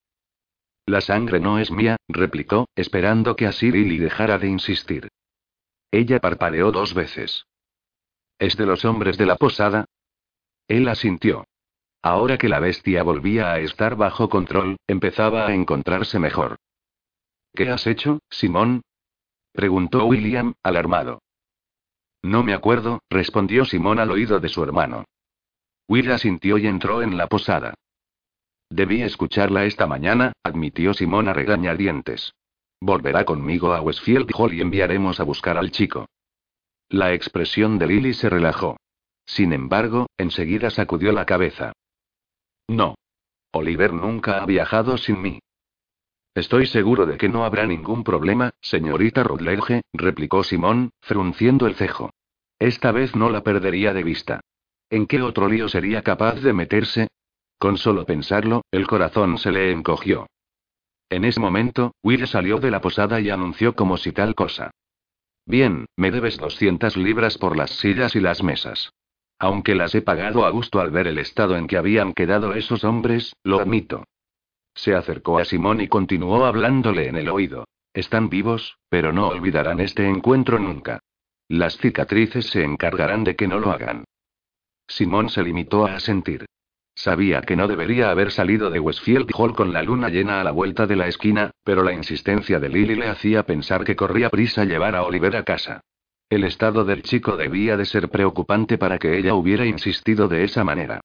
[0.87, 5.09] La sangre no es mía, replicó, esperando que así Lily dejara de insistir.
[5.91, 7.47] Ella parpadeó dos veces.
[8.39, 9.85] ¿Es de los hombres de la posada?
[10.67, 11.45] Él asintió.
[12.03, 16.57] Ahora que la bestia volvía a estar bajo control, empezaba a encontrarse mejor.
[17.55, 18.83] ¿Qué has hecho, Simón?
[19.53, 21.21] preguntó William, alarmado.
[22.23, 25.05] No me acuerdo, respondió Simón al oído de su hermano.
[25.89, 27.75] Will asintió y entró en la posada.
[28.71, 32.35] Debí escucharla esta mañana, admitió Simón a regañadientes.
[32.81, 36.07] Volverá conmigo a Westfield Hall y enviaremos a buscar al chico.
[36.89, 38.77] La expresión de Lily se relajó.
[39.27, 41.73] Sin embargo, enseguida sacudió la cabeza.
[42.67, 42.95] No.
[43.53, 45.41] Oliver nunca ha viajado sin mí.
[46.39, 52.11] Estoy seguro de que no habrá ningún problema, señorita Rutledge, replicó Simón, frunciendo el cejo.
[52.61, 54.41] Esta vez no la perdería de vista.
[54.89, 57.09] ¿En qué otro lío sería capaz de meterse?
[57.59, 60.29] Con solo pensarlo, el corazón se le encogió.
[61.11, 64.71] En ese momento, Will salió de la posada y anunció como si tal cosa.
[65.45, 68.93] Bien, me debes 200 libras por las sillas y las mesas.
[69.41, 72.85] Aunque las he pagado a gusto al ver el estado en que habían quedado esos
[72.85, 74.05] hombres, lo admito.
[74.79, 77.67] Se acercó a Simón y continuó hablándole en el oído.
[77.93, 81.01] Están vivos, pero no olvidarán este encuentro nunca.
[81.49, 84.05] Las cicatrices se encargarán de que no lo hagan.
[84.87, 86.47] Simón se limitó a asentir.
[86.95, 90.53] Sabía que no debería haber salido de Westfield Hall con la luna llena a la
[90.53, 94.65] vuelta de la esquina, pero la insistencia de Lily le hacía pensar que corría prisa
[94.65, 95.81] llevar a Oliver a casa.
[96.31, 100.63] El estado del chico debía de ser preocupante para que ella hubiera insistido de esa
[100.63, 101.01] manera.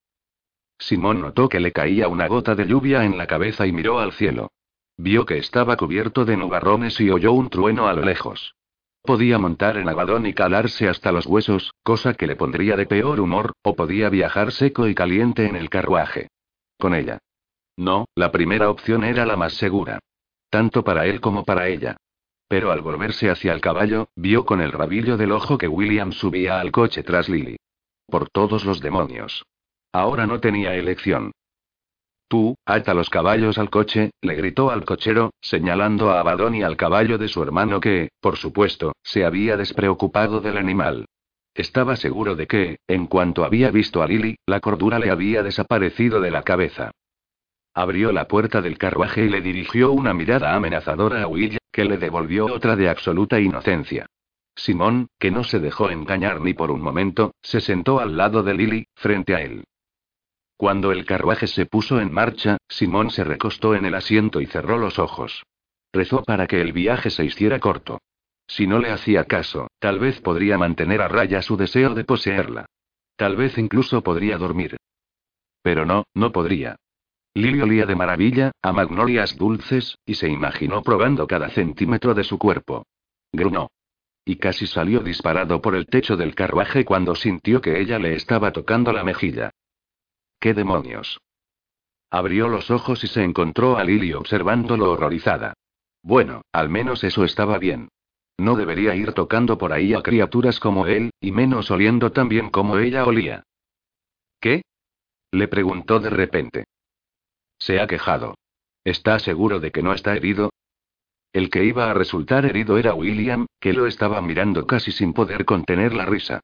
[0.78, 4.14] Simón notó que le caía una gota de lluvia en la cabeza y miró al
[4.14, 4.52] cielo.
[4.98, 8.56] Vio que estaba cubierto de nubarrones y oyó un trueno a lo lejos.
[9.02, 13.20] Podía montar en agadón y calarse hasta los huesos, cosa que le pondría de peor
[13.20, 16.30] humor, o podía viajar seco y caliente en el carruaje.
[16.78, 17.20] Con ella.
[17.76, 20.00] No, la primera opción era la más segura.
[20.50, 21.98] Tanto para él como para ella.
[22.48, 26.60] Pero al volverse hacia el caballo, vio con el rabillo del ojo que William subía
[26.60, 27.58] al coche tras Lily.
[28.06, 29.44] Por todos los demonios.
[29.94, 31.32] Ahora no tenía elección.
[32.28, 36.78] Tú, ata los caballos al coche, le gritó al cochero, señalando a Abadón y al
[36.78, 41.06] caballo de su hermano que, por supuesto, se había despreocupado del animal.
[41.54, 46.20] Estaba seguro de que, en cuanto había visto a Lily, la cordura le había desaparecido
[46.22, 46.90] de la cabeza.
[47.76, 51.98] Abrió la puerta del carruaje y le dirigió una mirada amenazadora a Will, que le
[51.98, 54.08] devolvió otra de absoluta inocencia.
[54.56, 58.56] Simón, que no se dejó engañar ni por un momento, se sentó al lado de
[58.56, 59.64] Lily, frente a él.
[60.64, 64.78] Cuando el carruaje se puso en marcha, Simón se recostó en el asiento y cerró
[64.78, 65.44] los ojos.
[65.92, 68.00] Rezó para que el viaje se hiciera corto.
[68.48, 72.66] Si no le hacía caso, tal vez podría mantener a raya su deseo de poseerla.
[73.18, 74.78] Tal vez incluso podría dormir.
[75.62, 76.78] Pero no, no podría.
[77.34, 82.40] Lily olía de maravilla, a magnolias dulces, y se imaginó probando cada centímetro de su
[82.40, 82.86] cuerpo.
[83.34, 83.68] Grunó.
[84.24, 88.54] Y casi salió disparado por el techo del carruaje cuando sintió que ella le estaba
[88.54, 89.52] tocando la mejilla.
[90.44, 91.22] ¿Qué demonios?
[92.12, 95.54] Abrió los ojos y se encontró a Lily observándolo horrorizada.
[96.02, 97.88] Bueno, al menos eso estaba bien.
[98.38, 102.50] No debería ir tocando por ahí a criaturas como él, y menos oliendo tan bien
[102.50, 103.44] como ella olía.
[104.42, 104.64] ¿Qué?
[105.32, 106.66] Le preguntó de repente.
[107.58, 108.36] Se ha quejado.
[108.84, 110.50] ¿Está seguro de que no está herido?
[111.32, 115.46] El que iba a resultar herido era William, que lo estaba mirando casi sin poder
[115.46, 116.42] contener la risa.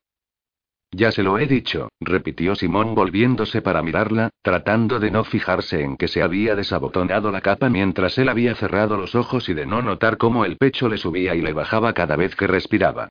[0.92, 5.98] Ya se lo he dicho, repitió Simón volviéndose para mirarla, tratando de no fijarse en
[5.98, 9.84] que se había desabotonado la capa mientras él había cerrado los ojos y de no
[9.84, 13.10] notar cómo el pecho le subía y le bajaba cada vez que respiraba.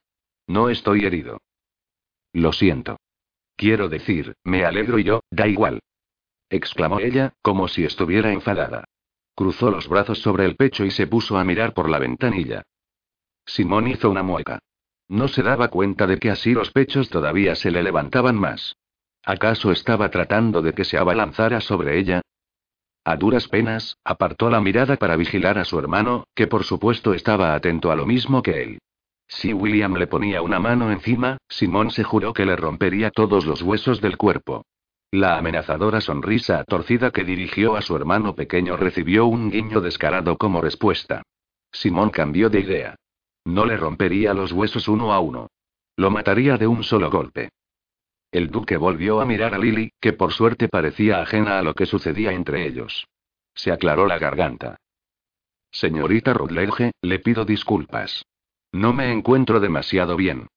[0.49, 1.41] No estoy herido.
[2.33, 2.99] Lo siento.
[3.57, 5.81] Quiero decir, me alegro y yo, da igual.
[6.51, 8.85] exclamó ella, como si estuviera enfadada.
[9.35, 12.63] Cruzó los brazos sobre el pecho y se puso a mirar por la ventanilla.
[13.47, 14.59] Simón hizo una mueca.
[15.09, 18.77] No se daba cuenta de que así los pechos todavía se le levantaban más.
[19.25, 22.23] ¿Acaso estaba tratando de que se abalanzara sobre ella?
[23.05, 27.55] A duras penas, apartó la mirada para vigilar a su hermano, que por supuesto estaba
[27.55, 28.79] atento a lo mismo que él.
[29.27, 33.63] Si William le ponía una mano encima, Simón se juró que le rompería todos los
[33.63, 34.65] huesos del cuerpo.
[35.11, 40.61] La amenazadora sonrisa torcida que dirigió a su hermano pequeño recibió un guiño descarado como
[40.61, 41.23] respuesta.
[41.73, 42.97] Simón cambió de idea.
[43.49, 45.49] No le rompería los huesos uno a uno.
[45.97, 47.49] Lo mataría de un solo golpe.
[48.31, 51.87] El duque volvió a mirar a Lily, que por suerte parecía ajena a lo que
[51.87, 53.09] sucedía entre ellos.
[53.55, 54.77] Se aclaró la garganta.
[55.71, 58.23] Señorita Rutledge, le pido disculpas.
[58.71, 60.49] No me encuentro demasiado bien.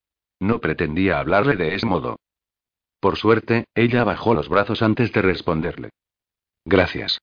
[0.41, 2.19] No pretendía hablarle de ese modo.
[2.99, 5.91] Por suerte, ella bajó los brazos antes de responderle.
[6.65, 7.21] Gracias.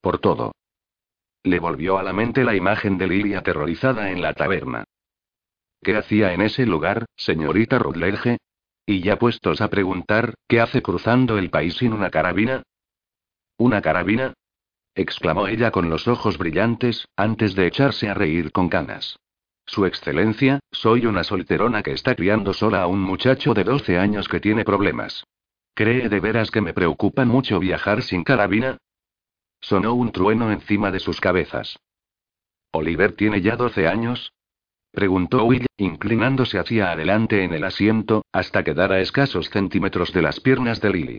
[0.00, 0.56] Por todo.
[1.44, 4.84] Le volvió a la mente la imagen de Lily aterrorizada en la taberna.
[5.84, 8.38] ¿Qué hacía en ese lugar, señorita Rutledge?
[8.86, 12.62] Y ya puestos a preguntar, ¿qué hace cruzando el país sin una carabina?
[13.58, 14.32] ¿Una carabina?
[14.94, 19.18] exclamó ella con los ojos brillantes, antes de echarse a reír con ganas.
[19.66, 24.26] Su excelencia, soy una solterona que está criando sola a un muchacho de 12 años
[24.26, 25.24] que tiene problemas.
[25.74, 28.78] ¿Cree de veras que me preocupa mucho viajar sin carabina?
[29.60, 31.78] Sonó un trueno encima de sus cabezas.
[32.72, 34.32] Oliver tiene ya 12 años,
[34.94, 40.38] Preguntó Will, inclinándose hacia adelante en el asiento, hasta quedar a escasos centímetros de las
[40.38, 41.18] piernas de Lily.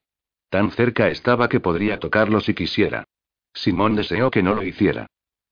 [0.50, 3.04] Tan cerca estaba que podría tocarlo si quisiera.
[3.54, 5.08] Simón deseó que no lo hiciera.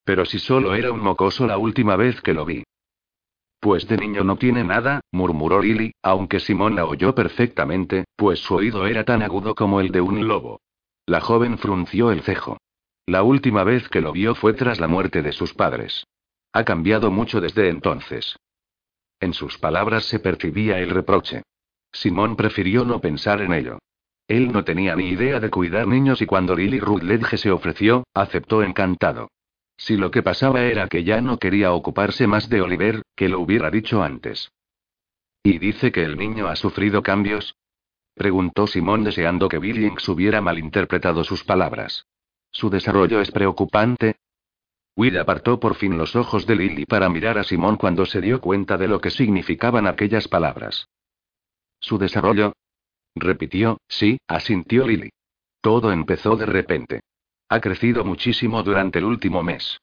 [0.05, 2.63] Pero si solo era un mocoso la última vez que lo vi.
[3.59, 8.55] Pues de niño no tiene nada, murmuró Lily, aunque Simón la oyó perfectamente, pues su
[8.55, 10.61] oído era tan agudo como el de un lobo.
[11.05, 12.57] La joven frunció el cejo.
[13.05, 16.05] La última vez que lo vio fue tras la muerte de sus padres.
[16.53, 18.37] Ha cambiado mucho desde entonces.
[19.19, 21.41] En sus palabras se percibía el reproche.
[21.91, 23.79] Simón prefirió no pensar en ello.
[24.27, 28.63] Él no tenía ni idea de cuidar niños y cuando Lily Rutledge se ofreció, aceptó
[28.63, 29.29] encantado.
[29.77, 33.39] Si lo que pasaba era que ya no quería ocuparse más de Oliver, que lo
[33.39, 34.51] hubiera dicho antes.
[35.43, 37.55] ¿Y dice que el niño ha sufrido cambios?
[38.13, 42.05] Preguntó Simón deseando que Billings hubiera malinterpretado sus palabras.
[42.51, 44.17] Su desarrollo es preocupante,
[44.95, 48.39] Will apartó por fin los ojos de Lily para mirar a Simón cuando se dio
[48.39, 50.87] cuenta de lo que significaban aquellas palabras.
[51.79, 52.53] ¿Su desarrollo?
[53.15, 55.09] Repitió, sí, asintió Lily.
[55.61, 57.01] Todo empezó de repente.
[57.49, 59.79] Ha crecido muchísimo durante el último mes.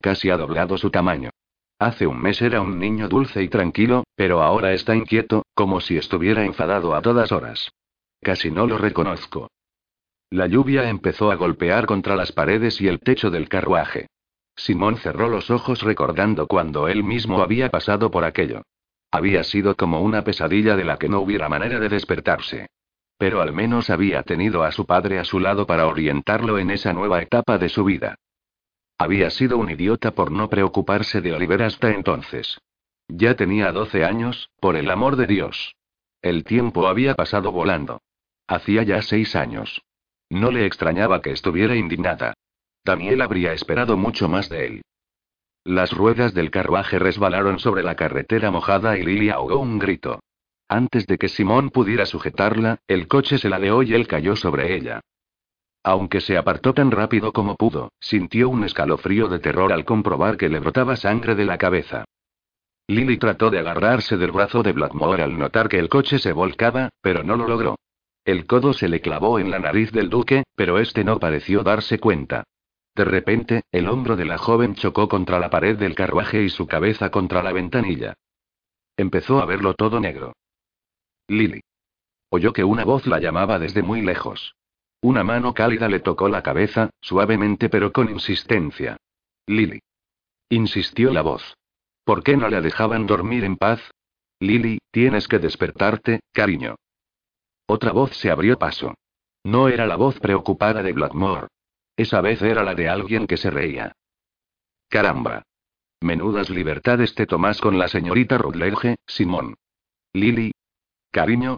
[0.00, 1.30] Casi ha doblado su tamaño.
[1.78, 5.96] Hace un mes era un niño dulce y tranquilo, pero ahora está inquieto, como si
[5.96, 7.70] estuviera enfadado a todas horas.
[8.20, 9.48] Casi no lo reconozco.
[10.30, 14.06] La lluvia empezó a golpear contra las paredes y el techo del carruaje.
[14.56, 18.62] Simón cerró los ojos recordando cuando él mismo había pasado por aquello.
[19.10, 22.68] Había sido como una pesadilla de la que no hubiera manera de despertarse.
[23.16, 26.92] Pero al menos había tenido a su padre a su lado para orientarlo en esa
[26.92, 28.16] nueva etapa de su vida.
[28.98, 32.58] Había sido un idiota por no preocuparse de Oliver hasta entonces.
[33.08, 35.76] Ya tenía 12 años, por el amor de Dios.
[36.22, 38.00] El tiempo había pasado volando.
[38.46, 39.82] Hacía ya seis años.
[40.30, 42.34] No le extrañaba que estuviera indignada.
[42.84, 44.82] Daniel habría esperado mucho más de él.
[45.64, 50.20] Las ruedas del carruaje resbalaron sobre la carretera mojada y Lily ahogó un grito.
[50.68, 55.00] Antes de que Simón pudiera sujetarla, el coche se ladeó y él cayó sobre ella.
[55.82, 60.48] Aunque se apartó tan rápido como pudo, sintió un escalofrío de terror al comprobar que
[60.50, 62.04] le brotaba sangre de la cabeza.
[62.86, 66.90] Lily trató de agarrarse del brazo de Blackmore al notar que el coche se volcaba,
[67.00, 67.76] pero no lo logró.
[68.26, 71.98] El codo se le clavó en la nariz del duque, pero este no pareció darse
[71.98, 72.44] cuenta.
[72.94, 76.66] De repente, el hombro de la joven chocó contra la pared del carruaje y su
[76.66, 78.14] cabeza contra la ventanilla.
[78.96, 80.34] Empezó a verlo todo negro.
[81.26, 81.60] Lily.
[82.30, 84.54] Oyó que una voz la llamaba desde muy lejos.
[85.00, 88.96] Una mano cálida le tocó la cabeza, suavemente pero con insistencia.
[89.46, 89.80] Lily.
[90.48, 91.56] Insistió la voz.
[92.04, 93.80] ¿Por qué no la dejaban dormir en paz?
[94.38, 96.76] Lily, tienes que despertarte, cariño.
[97.66, 98.94] Otra voz se abrió paso.
[99.42, 101.48] No era la voz preocupada de Blackmore.
[101.96, 103.92] Esa vez era la de alguien que se reía.
[104.88, 105.42] Caramba.
[106.00, 109.54] Menudas libertades te tomas con la señorita Rutledge, Simón.
[110.12, 110.52] Lily.
[111.10, 111.56] Cariño.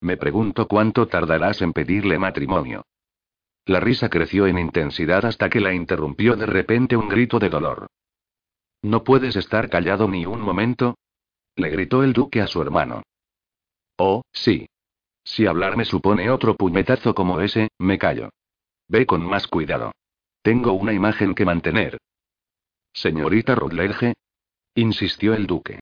[0.00, 2.84] Me pregunto cuánto tardarás en pedirle matrimonio.
[3.66, 7.86] La risa creció en intensidad hasta que la interrumpió de repente un grito de dolor.
[8.82, 10.96] ¿No puedes estar callado ni un momento?
[11.56, 13.02] Le gritó el duque a su hermano.
[13.98, 14.66] Oh, sí.
[15.22, 18.30] Si hablar me supone otro puñetazo como ese, me callo.
[18.90, 19.92] Ve con más cuidado.
[20.42, 21.98] Tengo una imagen que mantener.
[22.92, 24.14] Señorita Rutledge.
[24.74, 25.78] insistió el duque.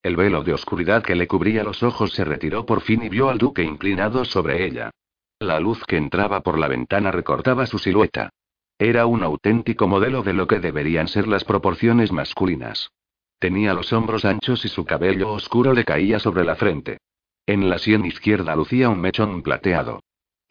[0.00, 3.30] El velo de oscuridad que le cubría los ojos se retiró por fin y vio
[3.30, 4.92] al duque inclinado sobre ella.
[5.40, 8.30] La luz que entraba por la ventana recortaba su silueta.
[8.78, 12.92] Era un auténtico modelo de lo que deberían ser las proporciones masculinas.
[13.40, 16.98] Tenía los hombros anchos y su cabello oscuro le caía sobre la frente.
[17.44, 20.00] En la sien izquierda lucía un mechón plateado.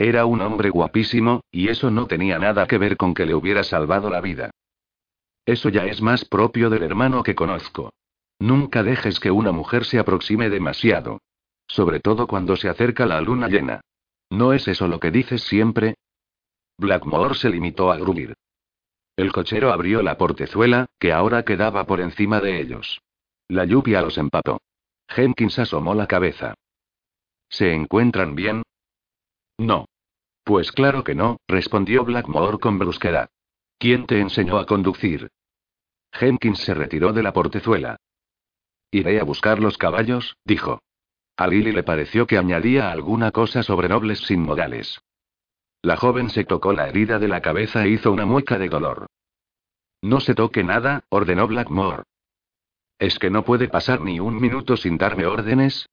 [0.01, 3.63] Era un hombre guapísimo, y eso no tenía nada que ver con que le hubiera
[3.63, 4.49] salvado la vida.
[5.45, 7.91] Eso ya es más propio del hermano que conozco.
[8.39, 11.19] Nunca dejes que una mujer se aproxime demasiado.
[11.67, 13.81] Sobre todo cuando se acerca la luna llena.
[14.29, 15.95] ¿No es eso lo que dices siempre?
[16.77, 18.35] Blackmore se limitó a gruñir.
[19.17, 23.01] El cochero abrió la portezuela, que ahora quedaba por encima de ellos.
[23.49, 24.61] La lluvia los empapó.
[25.09, 26.53] Jenkins asomó la cabeza.
[27.49, 28.63] ¿Se encuentran bien?
[29.59, 29.85] No.
[30.43, 33.29] Pues claro que no, respondió Blackmore con brusquedad.
[33.77, 35.29] ¿Quién te enseñó a conducir?
[36.13, 37.97] Jenkins se retiró de la portezuela.
[38.89, 40.81] Iré a buscar los caballos, dijo.
[41.37, 45.01] A Lily le pareció que añadía alguna cosa sobre nobles sin modales.
[45.81, 49.07] La joven se tocó la herida de la cabeza e hizo una mueca de dolor.
[50.01, 52.03] No se toque nada, ordenó Blackmore.
[52.97, 55.87] ¿Es que no puede pasar ni un minuto sin darme órdenes?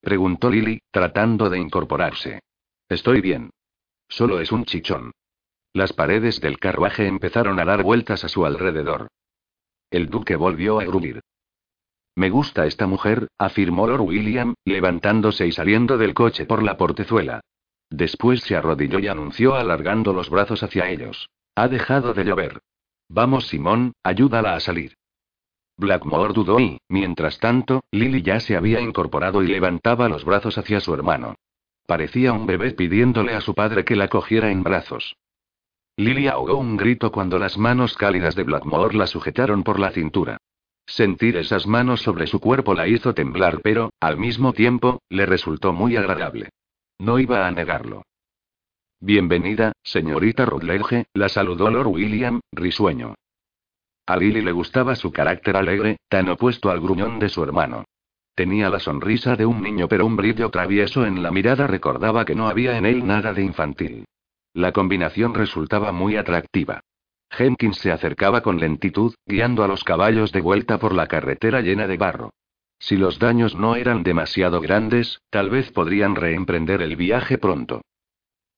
[0.00, 2.40] preguntó Lily, tratando de incorporarse.
[2.92, 3.48] Estoy bien.
[4.06, 5.12] Solo es un chichón.
[5.72, 9.08] Las paredes del carruaje empezaron a dar vueltas a su alrededor.
[9.90, 11.22] El duque volvió a gruñir.
[12.14, 17.40] Me gusta esta mujer, afirmó Lord William, levantándose y saliendo del coche por la portezuela.
[17.88, 21.30] Después se arrodilló y anunció alargando los brazos hacia ellos.
[21.54, 22.60] Ha dejado de llover.
[23.08, 24.98] Vamos, Simón, ayúdala a salir.
[25.78, 30.80] Blackmore dudó y, mientras tanto, Lily ya se había incorporado y levantaba los brazos hacia
[30.80, 31.36] su hermano.
[31.86, 35.16] Parecía un bebé pidiéndole a su padre que la cogiera en brazos.
[35.96, 40.38] Lily ahogó un grito cuando las manos cálidas de Blackmore la sujetaron por la cintura.
[40.86, 45.72] Sentir esas manos sobre su cuerpo la hizo temblar, pero, al mismo tiempo, le resultó
[45.72, 46.48] muy agradable.
[46.98, 48.04] No iba a negarlo.
[49.00, 53.14] Bienvenida, señorita Rutledge, la saludó Lord William, risueño.
[54.06, 57.84] A Lily le gustaba su carácter alegre, tan opuesto al gruñón de su hermano.
[58.34, 62.34] Tenía la sonrisa de un niño, pero un brillo travieso en la mirada recordaba que
[62.34, 64.06] no había en él nada de infantil.
[64.54, 66.80] La combinación resultaba muy atractiva.
[67.30, 71.86] Jenkins se acercaba con lentitud, guiando a los caballos de vuelta por la carretera llena
[71.86, 72.30] de barro.
[72.78, 77.82] Si los daños no eran demasiado grandes, tal vez podrían reemprender el viaje pronto.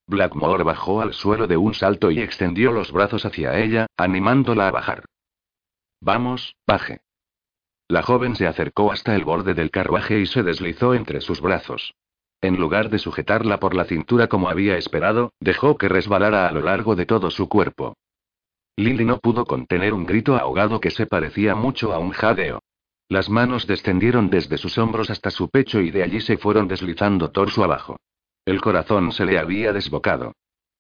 [0.07, 4.71] Blackmore bajó al suelo de un salto y extendió los brazos hacia ella, animándola a
[4.71, 5.05] bajar.
[6.01, 7.04] Vamos, baje.
[7.95, 11.95] La joven se acercó hasta el borde del carruaje y se deslizó entre sus brazos.
[12.41, 16.61] En lugar de sujetarla por la cintura como había esperado, dejó que resbalara a lo
[16.61, 17.97] largo de todo su cuerpo.
[18.77, 22.59] Lily no pudo contener un grito ahogado que se parecía mucho a un jadeo.
[23.09, 27.31] Las manos descendieron desde sus hombros hasta su pecho y de allí se fueron deslizando
[27.31, 28.01] torso abajo.
[28.45, 30.33] El corazón se le había desbocado.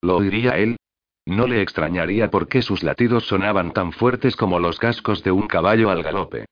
[0.02, 0.78] ¿Lo oiría él?
[1.26, 5.46] No le extrañaría por qué sus latidos sonaban tan fuertes como los cascos de un
[5.46, 6.46] caballo al galope.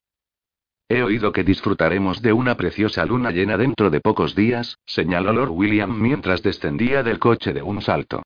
[0.92, 5.48] He oído que disfrutaremos de una preciosa luna llena dentro de pocos días, señaló Lord
[5.48, 8.22] William mientras descendía del coche de un salto.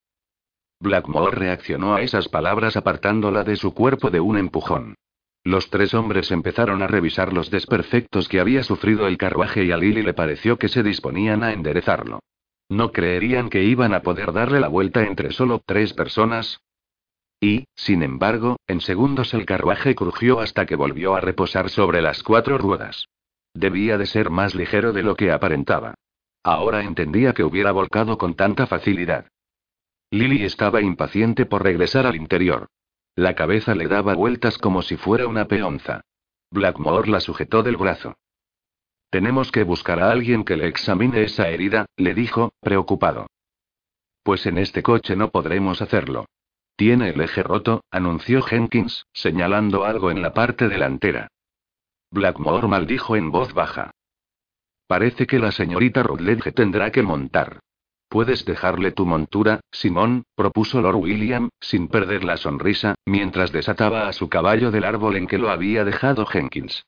[0.80, 4.96] Blackmore reaccionó a esas palabras apartándola de su cuerpo de un empujón.
[5.44, 9.76] Los tres hombres empezaron a revisar los desperfectos que había sufrido el carruaje y a
[9.76, 12.18] Lily le pareció que se disponían a enderezarlo.
[12.68, 16.58] ¿No creerían que iban a poder darle la vuelta entre solo tres personas?
[17.40, 22.22] Y, sin embargo, en segundos el carruaje crujió hasta que volvió a reposar sobre las
[22.22, 23.08] cuatro ruedas.
[23.54, 25.94] Debía de ser más ligero de lo que aparentaba.
[26.42, 29.26] Ahora entendía que hubiera volcado con tanta facilidad.
[30.10, 32.68] Lily estaba impaciente por regresar al interior.
[33.16, 36.02] La cabeza le daba vueltas como si fuera una peonza.
[36.50, 38.14] Blackmore la sujetó del brazo.
[39.10, 43.26] Tenemos que buscar a alguien que le examine esa herida, le dijo, preocupado.
[44.22, 46.26] Pues en este coche no podremos hacerlo.
[46.76, 51.28] Tiene el eje roto, anunció Jenkins, señalando algo en la parte delantera.
[52.10, 53.92] Blackmore maldijo en voz baja.
[54.86, 57.60] Parece que la señorita Rutledge tendrá que montar.
[58.08, 64.12] Puedes dejarle tu montura, Simón, propuso Lord William, sin perder la sonrisa, mientras desataba a
[64.12, 66.84] su caballo del árbol en que lo había dejado Jenkins.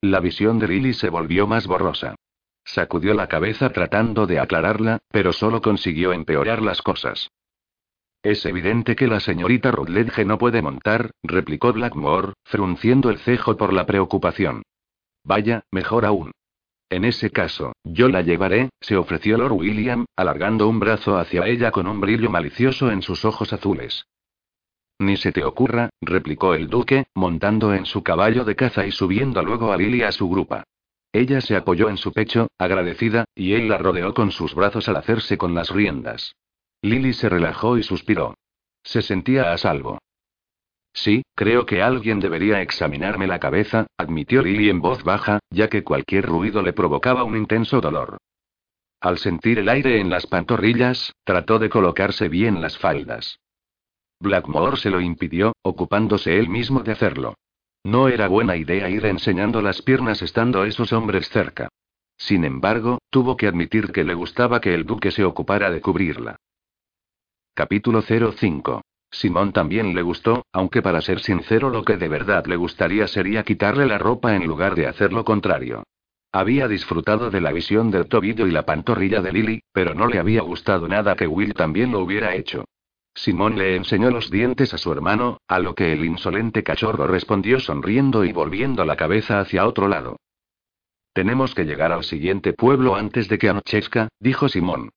[0.00, 2.16] La visión de Lily se volvió más borrosa.
[2.64, 7.30] Sacudió la cabeza tratando de aclararla, pero solo consiguió empeorar las cosas.
[8.22, 13.72] Es evidente que la señorita Rutledge no puede montar, replicó Blackmore, frunciendo el cejo por
[13.72, 14.62] la preocupación.
[15.24, 16.30] Vaya, mejor aún.
[16.88, 21.72] En ese caso, yo la llevaré, se ofreció Lord William, alargando un brazo hacia ella
[21.72, 24.04] con un brillo malicioso en sus ojos azules.
[25.00, 29.42] Ni se te ocurra, replicó el duque, montando en su caballo de caza y subiendo
[29.42, 30.62] luego a Lily a su grupa.
[31.12, 34.96] Ella se apoyó en su pecho, agradecida, y él la rodeó con sus brazos al
[34.96, 36.36] hacerse con las riendas.
[36.82, 38.34] Lily se relajó y suspiró.
[38.82, 39.98] Se sentía a salvo.
[40.92, 45.84] Sí, creo que alguien debería examinarme la cabeza, admitió Lily en voz baja, ya que
[45.84, 48.18] cualquier ruido le provocaba un intenso dolor.
[49.00, 53.38] Al sentir el aire en las pantorrillas, trató de colocarse bien las faldas.
[54.20, 57.34] Blackmore se lo impidió, ocupándose él mismo de hacerlo.
[57.84, 61.68] No era buena idea ir enseñando las piernas estando esos hombres cerca.
[62.16, 66.36] Sin embargo, tuvo que admitir que le gustaba que el duque se ocupara de cubrirla.
[67.54, 68.80] Capítulo 05
[69.10, 73.42] Simón también le gustó, aunque para ser sincero lo que de verdad le gustaría sería
[73.42, 75.82] quitarle la ropa en lugar de hacer lo contrario.
[76.32, 80.18] Había disfrutado de la visión del tobillo y la pantorrilla de Lily, pero no le
[80.18, 82.64] había gustado nada que Will también lo hubiera hecho.
[83.14, 87.60] Simón le enseñó los dientes a su hermano, a lo que el insolente cachorro respondió
[87.60, 90.16] sonriendo y volviendo la cabeza hacia otro lado.
[91.12, 94.88] Tenemos que llegar al siguiente pueblo antes de que anochezca, dijo Simón.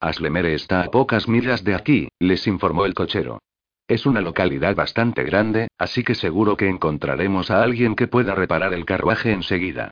[0.00, 3.40] Aslemere está a pocas millas de aquí, les informó el cochero.
[3.88, 8.74] Es una localidad bastante grande, así que seguro que encontraremos a alguien que pueda reparar
[8.74, 9.90] el carruaje enseguida.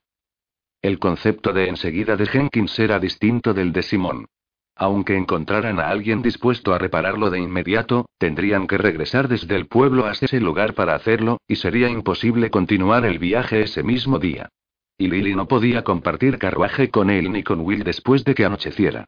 [0.81, 4.27] El concepto de enseguida de Jenkins era distinto del de Simón.
[4.77, 10.07] Aunque encontraran a alguien dispuesto a repararlo de inmediato, tendrían que regresar desde el pueblo
[10.07, 14.51] hasta ese lugar para hacerlo, y sería imposible continuar el viaje ese mismo día.
[14.99, 19.07] Y Lily no podía compartir carruaje con él ni con Will después de que anocheciera.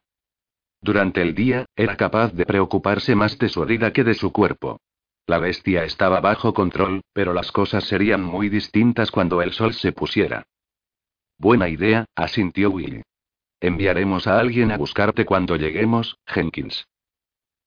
[0.81, 4.79] Durante el día, era capaz de preocuparse más de su herida que de su cuerpo.
[5.27, 9.91] La bestia estaba bajo control, pero las cosas serían muy distintas cuando el sol se
[9.91, 10.45] pusiera.
[11.37, 13.03] Buena idea, asintió Will.
[13.59, 16.87] Enviaremos a alguien a buscarte cuando lleguemos, Jenkins.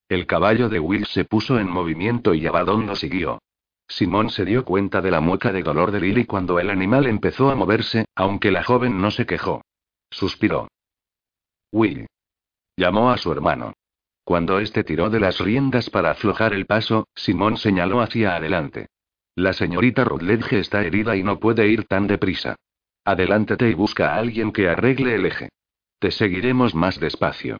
[0.09, 3.39] El caballo de Will se puso en movimiento y Abaddon lo siguió.
[3.89, 7.51] Simón se dio cuenta de la mueca de dolor de Lily cuando el animal empezó
[7.51, 9.63] a moverse, aunque la joven no se quejó.
[10.11, 10.69] Suspiró.
[11.71, 12.07] Will.
[12.83, 13.75] Llamó a su hermano.
[14.25, 18.89] Cuando éste tiró de las riendas para aflojar el paso, Simón señaló hacia adelante.
[19.37, 22.57] La señorita Rutledge está herida y no puede ir tan deprisa.
[23.05, 25.51] Adelántate y busca a alguien que arregle el eje.
[26.01, 27.59] Te seguiremos más despacio.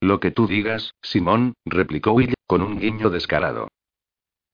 [0.00, 3.66] Lo que tú digas, Simón, replicó Will, con un guiño descarado.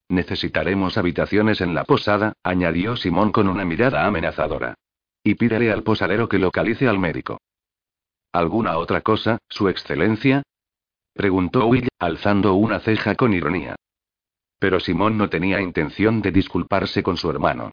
[0.08, 4.76] Necesitaremos habitaciones en la posada, añadió Simón con una mirada amenazadora.
[5.22, 7.36] Y pídele al posadero que localice al médico.
[8.36, 10.42] ¿Alguna otra cosa, Su Excelencia?
[11.14, 13.76] preguntó Will, alzando una ceja con ironía.
[14.58, 17.72] Pero Simón no tenía intención de disculparse con su hermano.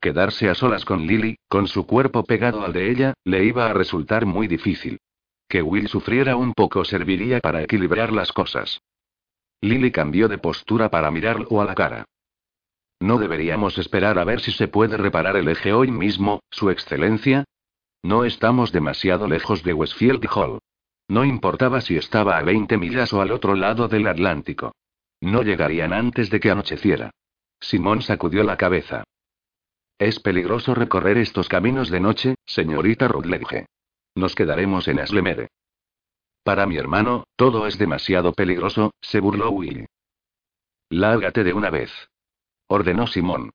[0.00, 3.72] Quedarse a solas con Lily, con su cuerpo pegado al de ella, le iba a
[3.72, 4.98] resultar muy difícil.
[5.48, 8.82] Que Will sufriera un poco serviría para equilibrar las cosas.
[9.62, 12.04] Lily cambió de postura para mirarlo a la cara.
[13.00, 17.44] ¿No deberíamos esperar a ver si se puede reparar el eje hoy mismo, Su Excelencia?
[18.04, 20.58] No estamos demasiado lejos de Westfield Hall.
[21.08, 24.74] No importaba si estaba a 20 millas o al otro lado del Atlántico.
[25.22, 27.12] No llegarían antes de que anocheciera.
[27.58, 29.04] Simón sacudió la cabeza.
[29.98, 33.64] Es peligroso recorrer estos caminos de noche, señorita Rutledge.
[34.14, 35.48] Nos quedaremos en Aslemere.
[36.42, 39.86] Para mi hermano, todo es demasiado peligroso, se burló Will.
[40.90, 41.90] Lárgate de una vez.
[42.68, 43.50] Ordenó Simón.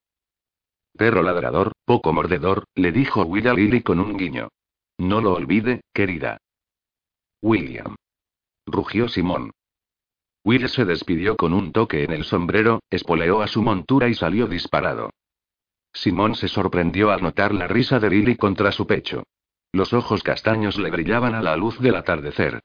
[1.00, 4.50] Perro ladrador, poco mordedor, le dijo Will a Lily con un guiño.
[4.98, 6.40] No lo olvide, querida.
[7.42, 7.96] William.
[8.66, 9.52] Rugió Simón.
[10.44, 14.46] Will se despidió con un toque en el sombrero, espoleó a su montura y salió
[14.48, 15.12] disparado.
[15.94, 19.24] Simón se sorprendió al notar la risa de Lily contra su pecho.
[19.72, 22.60] Los ojos castaños le brillaban a la luz del atardecer.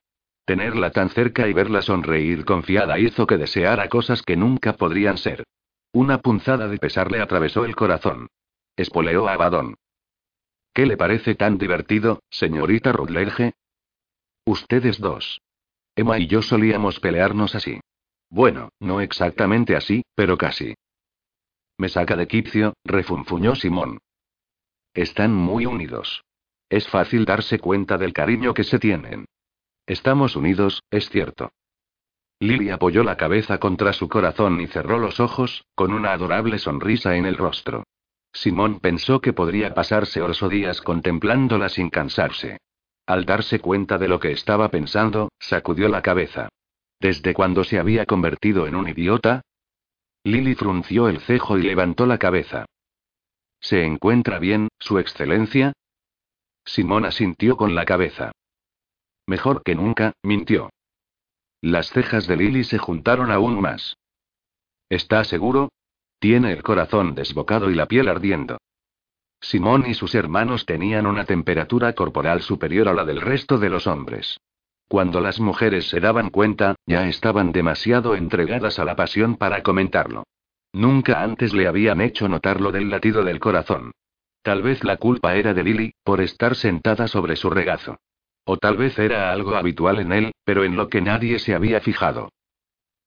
[0.44, 5.44] Tenerla tan cerca y verla sonreír confiada hizo que deseara cosas que nunca podrían ser.
[5.94, 8.26] Una punzada de pesar le atravesó el corazón.
[8.74, 9.76] Espoleó a Abadón.
[10.72, 13.52] ¿Qué le parece tan divertido, señorita Rutledge?
[14.44, 15.40] Ustedes dos.
[15.94, 17.78] Emma y yo solíamos pelearnos así.
[18.28, 20.74] Bueno, no exactamente así, pero casi.
[21.78, 24.00] Me saca de quicio, refunfuñó Simón.
[24.94, 26.24] Están muy unidos.
[26.70, 29.26] Es fácil darse cuenta del cariño que se tienen.
[29.86, 31.52] Estamos unidos, es cierto.
[32.40, 37.16] Lily apoyó la cabeza contra su corazón y cerró los ojos, con una adorable sonrisa
[37.16, 37.84] en el rostro.
[38.32, 42.58] Simón pensó que podría pasarse horas o días contemplándola sin cansarse.
[43.06, 46.48] Al darse cuenta de lo que estaba pensando, sacudió la cabeza.
[47.00, 49.42] ¿Desde cuándo se había convertido en un idiota?
[50.24, 52.64] Lily frunció el cejo y levantó la cabeza.
[53.60, 55.74] ¿Se encuentra bien, Su Excelencia?
[56.64, 58.32] Simón asintió con la cabeza.
[59.26, 60.70] Mejor que nunca, mintió.
[61.64, 63.96] Las cejas de Lily se juntaron aún más.
[64.90, 65.72] ¿Está seguro?
[66.18, 68.58] Tiene el corazón desbocado y la piel ardiendo.
[69.40, 73.86] Simón y sus hermanos tenían una temperatura corporal superior a la del resto de los
[73.86, 74.38] hombres.
[74.88, 80.24] Cuando las mujeres se daban cuenta, ya estaban demasiado entregadas a la pasión para comentarlo.
[80.74, 83.92] Nunca antes le habían hecho notar lo del latido del corazón.
[84.42, 87.96] Tal vez la culpa era de Lily, por estar sentada sobre su regazo.
[88.44, 91.80] O tal vez era algo habitual en él, pero en lo que nadie se había
[91.80, 92.30] fijado.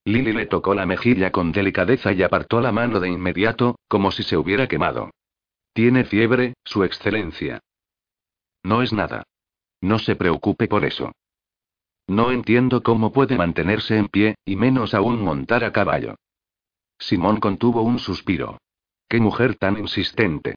[0.06, 4.24] Lily le tocó la mejilla con delicadeza y apartó la mano de inmediato, como si
[4.24, 5.12] se hubiera quemado.
[5.74, 7.60] Tiene fiebre, Su Excelencia.
[8.64, 9.24] No es nada.
[9.82, 11.12] No se preocupe por eso.
[12.08, 16.16] No entiendo cómo puede mantenerse en pie, y menos aún montar a caballo.
[16.98, 18.58] Simón contuvo un suspiro.
[19.10, 20.56] Qué mujer tan insistente.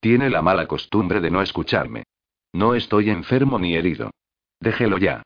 [0.00, 2.04] Tiene la mala costumbre de no escucharme.
[2.52, 4.10] No estoy enfermo ni herido.
[4.60, 5.22] Déjelo ya.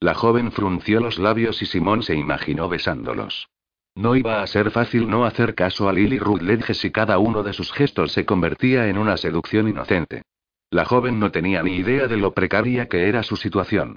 [0.00, 3.48] La joven frunció los labios y Simón se imaginó besándolos.
[3.94, 7.52] No iba a ser fácil no hacer caso a Lily Rutledge si cada uno de
[7.52, 10.22] sus gestos se convertía en una seducción inocente.
[10.70, 13.96] La joven no tenía ni idea de lo precaria que era su situación.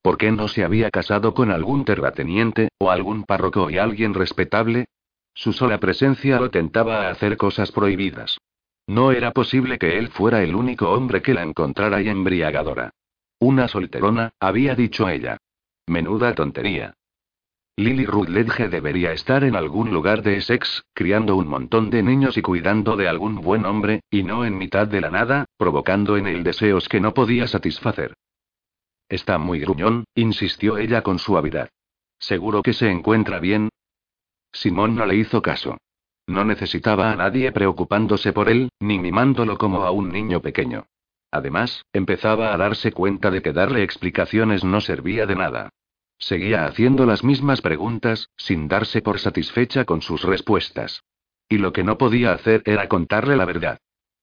[0.00, 4.86] ¿Por qué no se había casado con algún terrateniente, o algún párroco y alguien respetable?
[5.34, 8.38] Su sola presencia lo tentaba a hacer cosas prohibidas.
[8.86, 12.90] No era posible que él fuera el único hombre que la encontrara y embriagadora.
[13.38, 15.38] Una solterona, había dicho ella.
[15.86, 16.94] Menuda tontería.
[17.76, 22.42] Lily Rutledge debería estar en algún lugar de Essex, criando un montón de niños y
[22.42, 26.44] cuidando de algún buen hombre, y no en mitad de la nada, provocando en él
[26.44, 28.14] deseos que no podía satisfacer.
[29.08, 31.70] Está muy gruñón, insistió ella con suavidad.
[32.18, 33.70] ¿Seguro que se encuentra bien?
[34.52, 35.78] Simón no le hizo caso.
[36.26, 40.86] No necesitaba a nadie preocupándose por él, ni mimándolo como a un niño pequeño.
[41.30, 45.70] Además, empezaba a darse cuenta de que darle explicaciones no servía de nada.
[46.18, 51.02] Seguía haciendo las mismas preguntas, sin darse por satisfecha con sus respuestas.
[51.48, 53.78] Y lo que no podía hacer era contarle la verdad.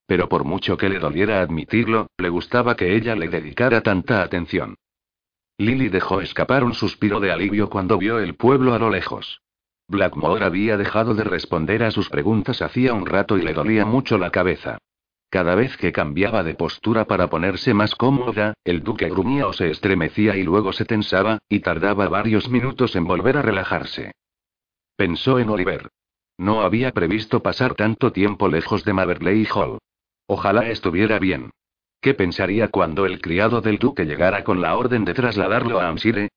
[0.06, 4.76] Pero por mucho que le doliera admitirlo, le gustaba que ella le dedicara tanta atención.
[5.58, 9.42] Lily dejó escapar un suspiro de alivio cuando vio el pueblo a lo lejos.
[9.90, 14.20] Blackmore había dejado de responder a sus preguntas hacía un rato y le dolía mucho
[14.20, 14.78] la cabeza.
[15.32, 19.72] Cada vez que cambiaba de postura para ponerse más cómoda, el duque gruñía o se
[19.72, 24.12] estremecía y luego se tensaba, y tardaba varios minutos en volver a relajarse.
[24.96, 25.90] Pensó en Oliver.
[26.38, 29.80] No había previsto pasar tanto tiempo lejos de Maverley Hall.
[30.28, 31.50] Ojalá estuviera bien.
[32.00, 36.30] ¿Qué pensaría cuando el criado del duque llegara con la orden de trasladarlo a Amsire?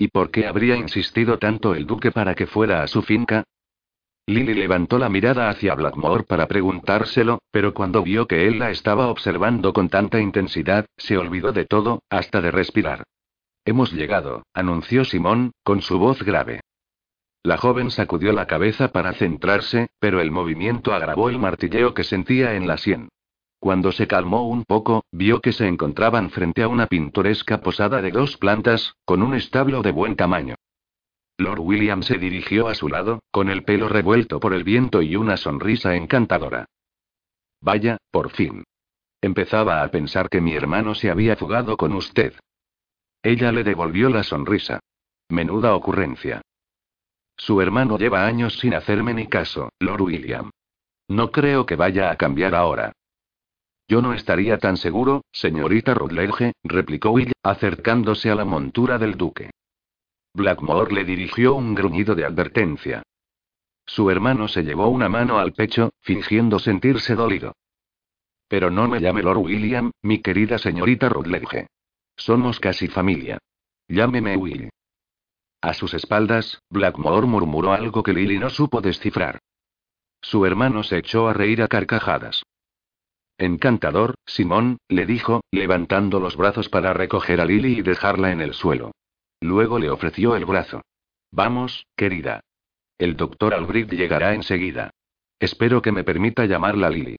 [0.00, 3.44] ¿Y por qué habría insistido tanto el duque para que fuera a su finca?
[4.26, 9.08] Lily levantó la mirada hacia Blackmore para preguntárselo, pero cuando vio que él la estaba
[9.08, 13.04] observando con tanta intensidad, se olvidó de todo, hasta de respirar.
[13.66, 16.60] Hemos llegado, anunció Simón, con su voz grave.
[17.42, 22.54] La joven sacudió la cabeza para centrarse, pero el movimiento agravó el martilleo que sentía
[22.54, 23.10] en la sien.
[23.60, 28.10] Cuando se calmó un poco, vio que se encontraban frente a una pintoresca posada de
[28.10, 30.54] dos plantas, con un establo de buen tamaño.
[31.36, 35.14] Lord William se dirigió a su lado, con el pelo revuelto por el viento y
[35.14, 36.64] una sonrisa encantadora.
[37.60, 38.64] Vaya, por fin.
[39.20, 42.34] Empezaba a pensar que mi hermano se había fugado con usted.
[43.22, 44.80] Ella le devolvió la sonrisa.
[45.28, 46.40] Menuda ocurrencia.
[47.36, 50.50] Su hermano lleva años sin hacerme ni caso, Lord William.
[51.08, 52.92] No creo que vaya a cambiar ahora.
[53.90, 59.50] Yo no estaría tan seguro, señorita Rutledge, replicó Will, acercándose a la montura del duque.
[60.32, 63.02] Blackmore le dirigió un gruñido de advertencia.
[63.84, 67.56] Su hermano se llevó una mano al pecho, fingiendo sentirse dolido.
[68.46, 71.66] Pero no me llame Lord William, mi querida señorita Rutledge.
[72.16, 73.38] Somos casi familia.
[73.88, 74.70] Llámeme Will.
[75.62, 79.40] A sus espaldas, Blackmore murmuró algo que Lily no supo descifrar.
[80.22, 82.44] Su hermano se echó a reír a carcajadas.
[83.40, 88.52] Encantador, Simón, le dijo, levantando los brazos para recoger a Lily y dejarla en el
[88.52, 88.92] suelo.
[89.40, 90.82] Luego le ofreció el brazo.
[91.30, 92.40] Vamos, querida.
[92.98, 94.90] El doctor Albrecht llegará enseguida.
[95.38, 97.16] Espero que me permita llamarla Lily.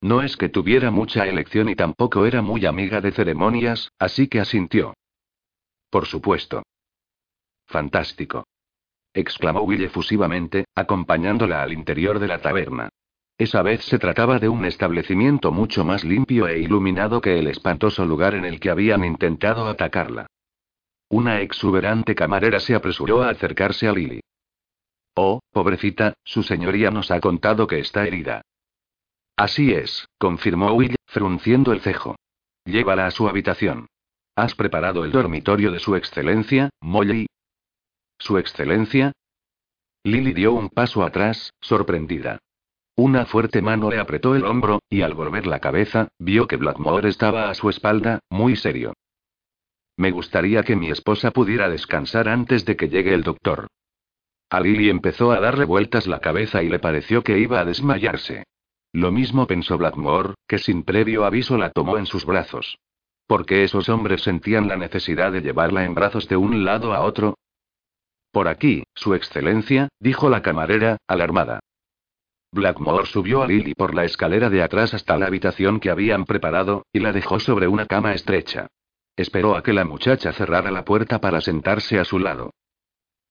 [0.00, 4.38] No es que tuviera mucha elección y tampoco era muy amiga de ceremonias, así que
[4.38, 4.94] asintió.
[5.90, 6.62] por supuesto.
[7.66, 8.46] Fantástico.
[9.12, 12.90] exclamó Will efusivamente, acompañándola al interior de la taberna.
[13.38, 18.04] Esa vez se trataba de un establecimiento mucho más limpio e iluminado que el espantoso
[18.04, 20.26] lugar en el que habían intentado atacarla.
[21.08, 24.20] Una exuberante camarera se apresuró a acercarse a Lily.
[25.14, 28.42] Oh, pobrecita, su señoría nos ha contado que está herida.
[29.36, 32.16] Así es, confirmó Will, frunciendo el cejo.
[32.64, 33.88] Llévala a su habitación.
[34.36, 37.26] ¿Has preparado el dormitorio de su excelencia, Molly?
[38.18, 39.12] ¿Su excelencia?
[40.04, 42.38] Lily dio un paso atrás, sorprendida.
[42.94, 47.08] Una fuerte mano le apretó el hombro, y al volver la cabeza, vio que Blackmore
[47.08, 48.92] estaba a su espalda, muy serio.
[49.96, 53.68] Me gustaría que mi esposa pudiera descansar antes de que llegue el doctor.
[54.50, 58.44] A Lily empezó a darle vueltas la cabeza y le pareció que iba a desmayarse.
[58.92, 62.78] Lo mismo pensó Blackmore, que sin previo aviso la tomó en sus brazos.
[63.26, 67.00] ¿Por qué esos hombres sentían la necesidad de llevarla en brazos de un lado a
[67.00, 67.38] otro?
[68.30, 71.60] Por aquí, Su Excelencia, dijo la camarera, alarmada.
[72.52, 76.84] Blackmore subió a Lily por la escalera de atrás hasta la habitación que habían preparado,
[76.92, 78.66] y la dejó sobre una cama estrecha.
[79.16, 82.50] Esperó a que la muchacha cerrara la puerta para sentarse a su lado.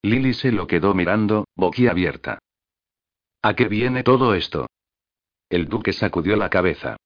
[0.01, 2.39] Lily se lo quedó mirando, boquiabierta.
[3.43, 4.67] ¿A qué viene todo esto?
[5.49, 6.97] El duque sacudió la cabeza.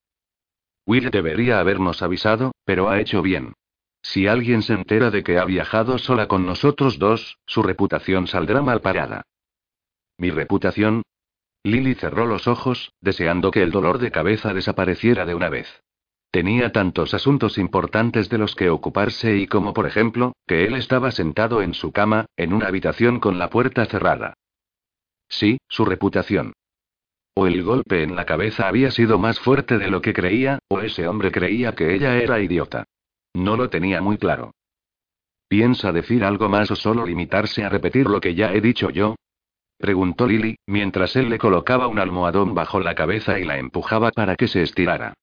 [0.86, 3.54] Will debería habernos avisado, pero ha hecho bien.
[4.02, 8.62] Si alguien se entera de que ha viajado sola con nosotros dos, su reputación saldrá
[8.62, 9.24] mal parada.
[10.18, 11.02] ¿Mi reputación?
[11.66, 15.82] Lily cerró los ojos, deseando que el dolor de cabeza desapareciera de una vez.
[16.30, 21.10] Tenía tantos asuntos importantes de los que ocuparse y como por ejemplo, que él estaba
[21.10, 24.36] sentado en su cama, en una habitación con la puerta cerrada.
[25.28, 26.54] Sí, su reputación.
[27.34, 30.82] O el golpe en la cabeza había sido más fuerte de lo que creía, o
[30.82, 32.84] ese hombre creía que ella era idiota.
[33.34, 34.52] No lo tenía muy claro.
[35.48, 39.16] ¿Piensa decir algo más o solo limitarse a repetir lo que ya he dicho yo?
[39.78, 44.36] Preguntó Lily, mientras él le colocaba un almohadón bajo la cabeza y la empujaba para
[44.36, 45.14] que se estirara.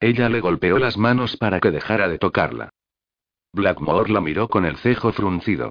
[0.00, 2.70] Ella le golpeó las manos para que dejara de tocarla.
[3.52, 5.70] Blackmore la miró con el cejo fruncido.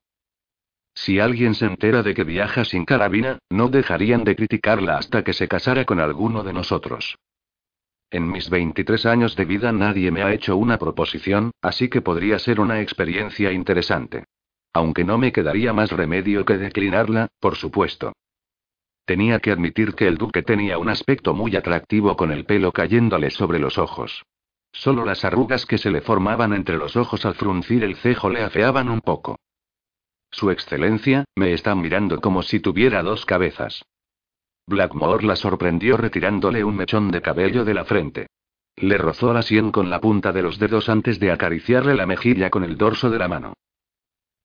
[0.93, 5.33] Si alguien se entera de que viaja sin carabina, no dejarían de criticarla hasta que
[5.33, 7.17] se casara con alguno de nosotros.
[8.09, 12.39] En mis 23 años de vida nadie me ha hecho una proposición, así que podría
[12.39, 14.25] ser una experiencia interesante.
[14.73, 18.13] Aunque no me quedaría más remedio que declinarla, por supuesto.
[19.05, 23.29] Tenía que admitir que el duque tenía un aspecto muy atractivo con el pelo cayéndole
[23.31, 24.23] sobre los ojos.
[24.71, 28.41] Solo las arrugas que se le formaban entre los ojos al fruncir el cejo le
[28.41, 29.37] afeaban un poco.
[30.29, 33.83] Su excelencia, me está mirando como si tuviera dos cabezas.
[34.65, 38.27] Blackmore la sorprendió retirándole un mechón de cabello de la frente.
[38.77, 42.49] Le rozó la sien con la punta de los dedos antes de acariciarle la mejilla
[42.49, 43.53] con el dorso de la mano.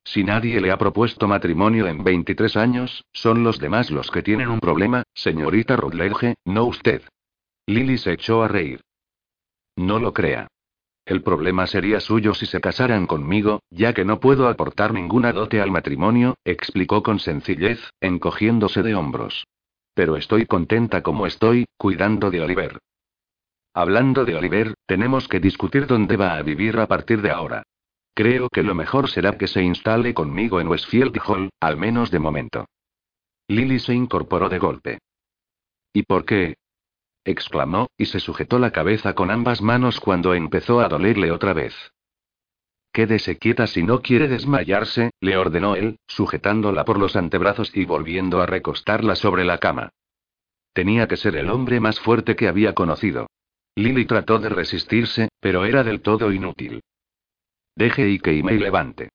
[0.07, 4.49] Si nadie le ha propuesto matrimonio en 23 años, son los demás los que tienen
[4.49, 7.03] un problema, señorita Rutledge, no usted.
[7.67, 8.83] Lily se echó a reír.
[9.75, 10.47] No lo crea.
[11.05, 15.61] El problema sería suyo si se casaran conmigo, ya que no puedo aportar ninguna dote
[15.61, 19.49] al matrimonio, explicó con sencillez, encogiéndose de hombros.
[19.93, 22.79] Pero estoy contenta como estoy, cuidando de Oliver.
[23.75, 27.65] Hablando de Oliver, tenemos que discutir dónde va a vivir a partir de ahora.
[28.17, 32.19] Creo que lo mejor será que se instale conmigo en Westfield Hall, al menos de
[32.19, 32.65] momento.
[33.47, 34.99] Lily se incorporó de golpe.
[35.93, 36.57] ¿Y por qué?
[37.27, 41.75] exclamó, y se sujetó la cabeza con ambas manos cuando empezó a dolerle otra vez.
[42.91, 48.41] Quédese quieta si no quiere desmayarse, le ordenó él, sujetándola por los antebrazos y volviendo
[48.41, 49.91] a recostarla sobre la cama.
[50.73, 53.27] Tenía que ser el hombre más fuerte que había conocido.
[53.75, 56.81] Lily trató de resistirse, pero era del todo inútil.
[57.77, 59.11] Deje y que me levante.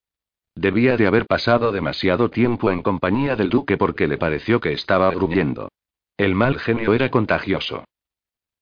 [0.56, 5.10] Debía de haber pasado demasiado tiempo en compañía del duque porque le pareció que estaba
[5.10, 5.70] gruñendo.
[6.16, 7.86] El mal genio era contagioso.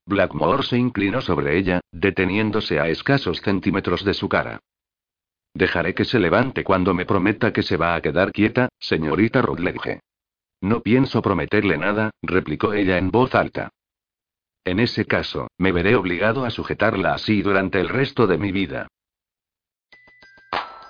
[0.05, 4.59] Blackmore se inclinó sobre ella, deteniéndose a escasos centímetros de su cara.
[5.53, 9.99] Dejaré que se levante cuando me prometa que se va a quedar quieta, señorita Rutledge.
[10.61, 13.69] No pienso prometerle nada, replicó ella en voz alta.
[14.63, 18.88] En ese caso, me veré obligado a sujetarla así durante el resto de mi vida.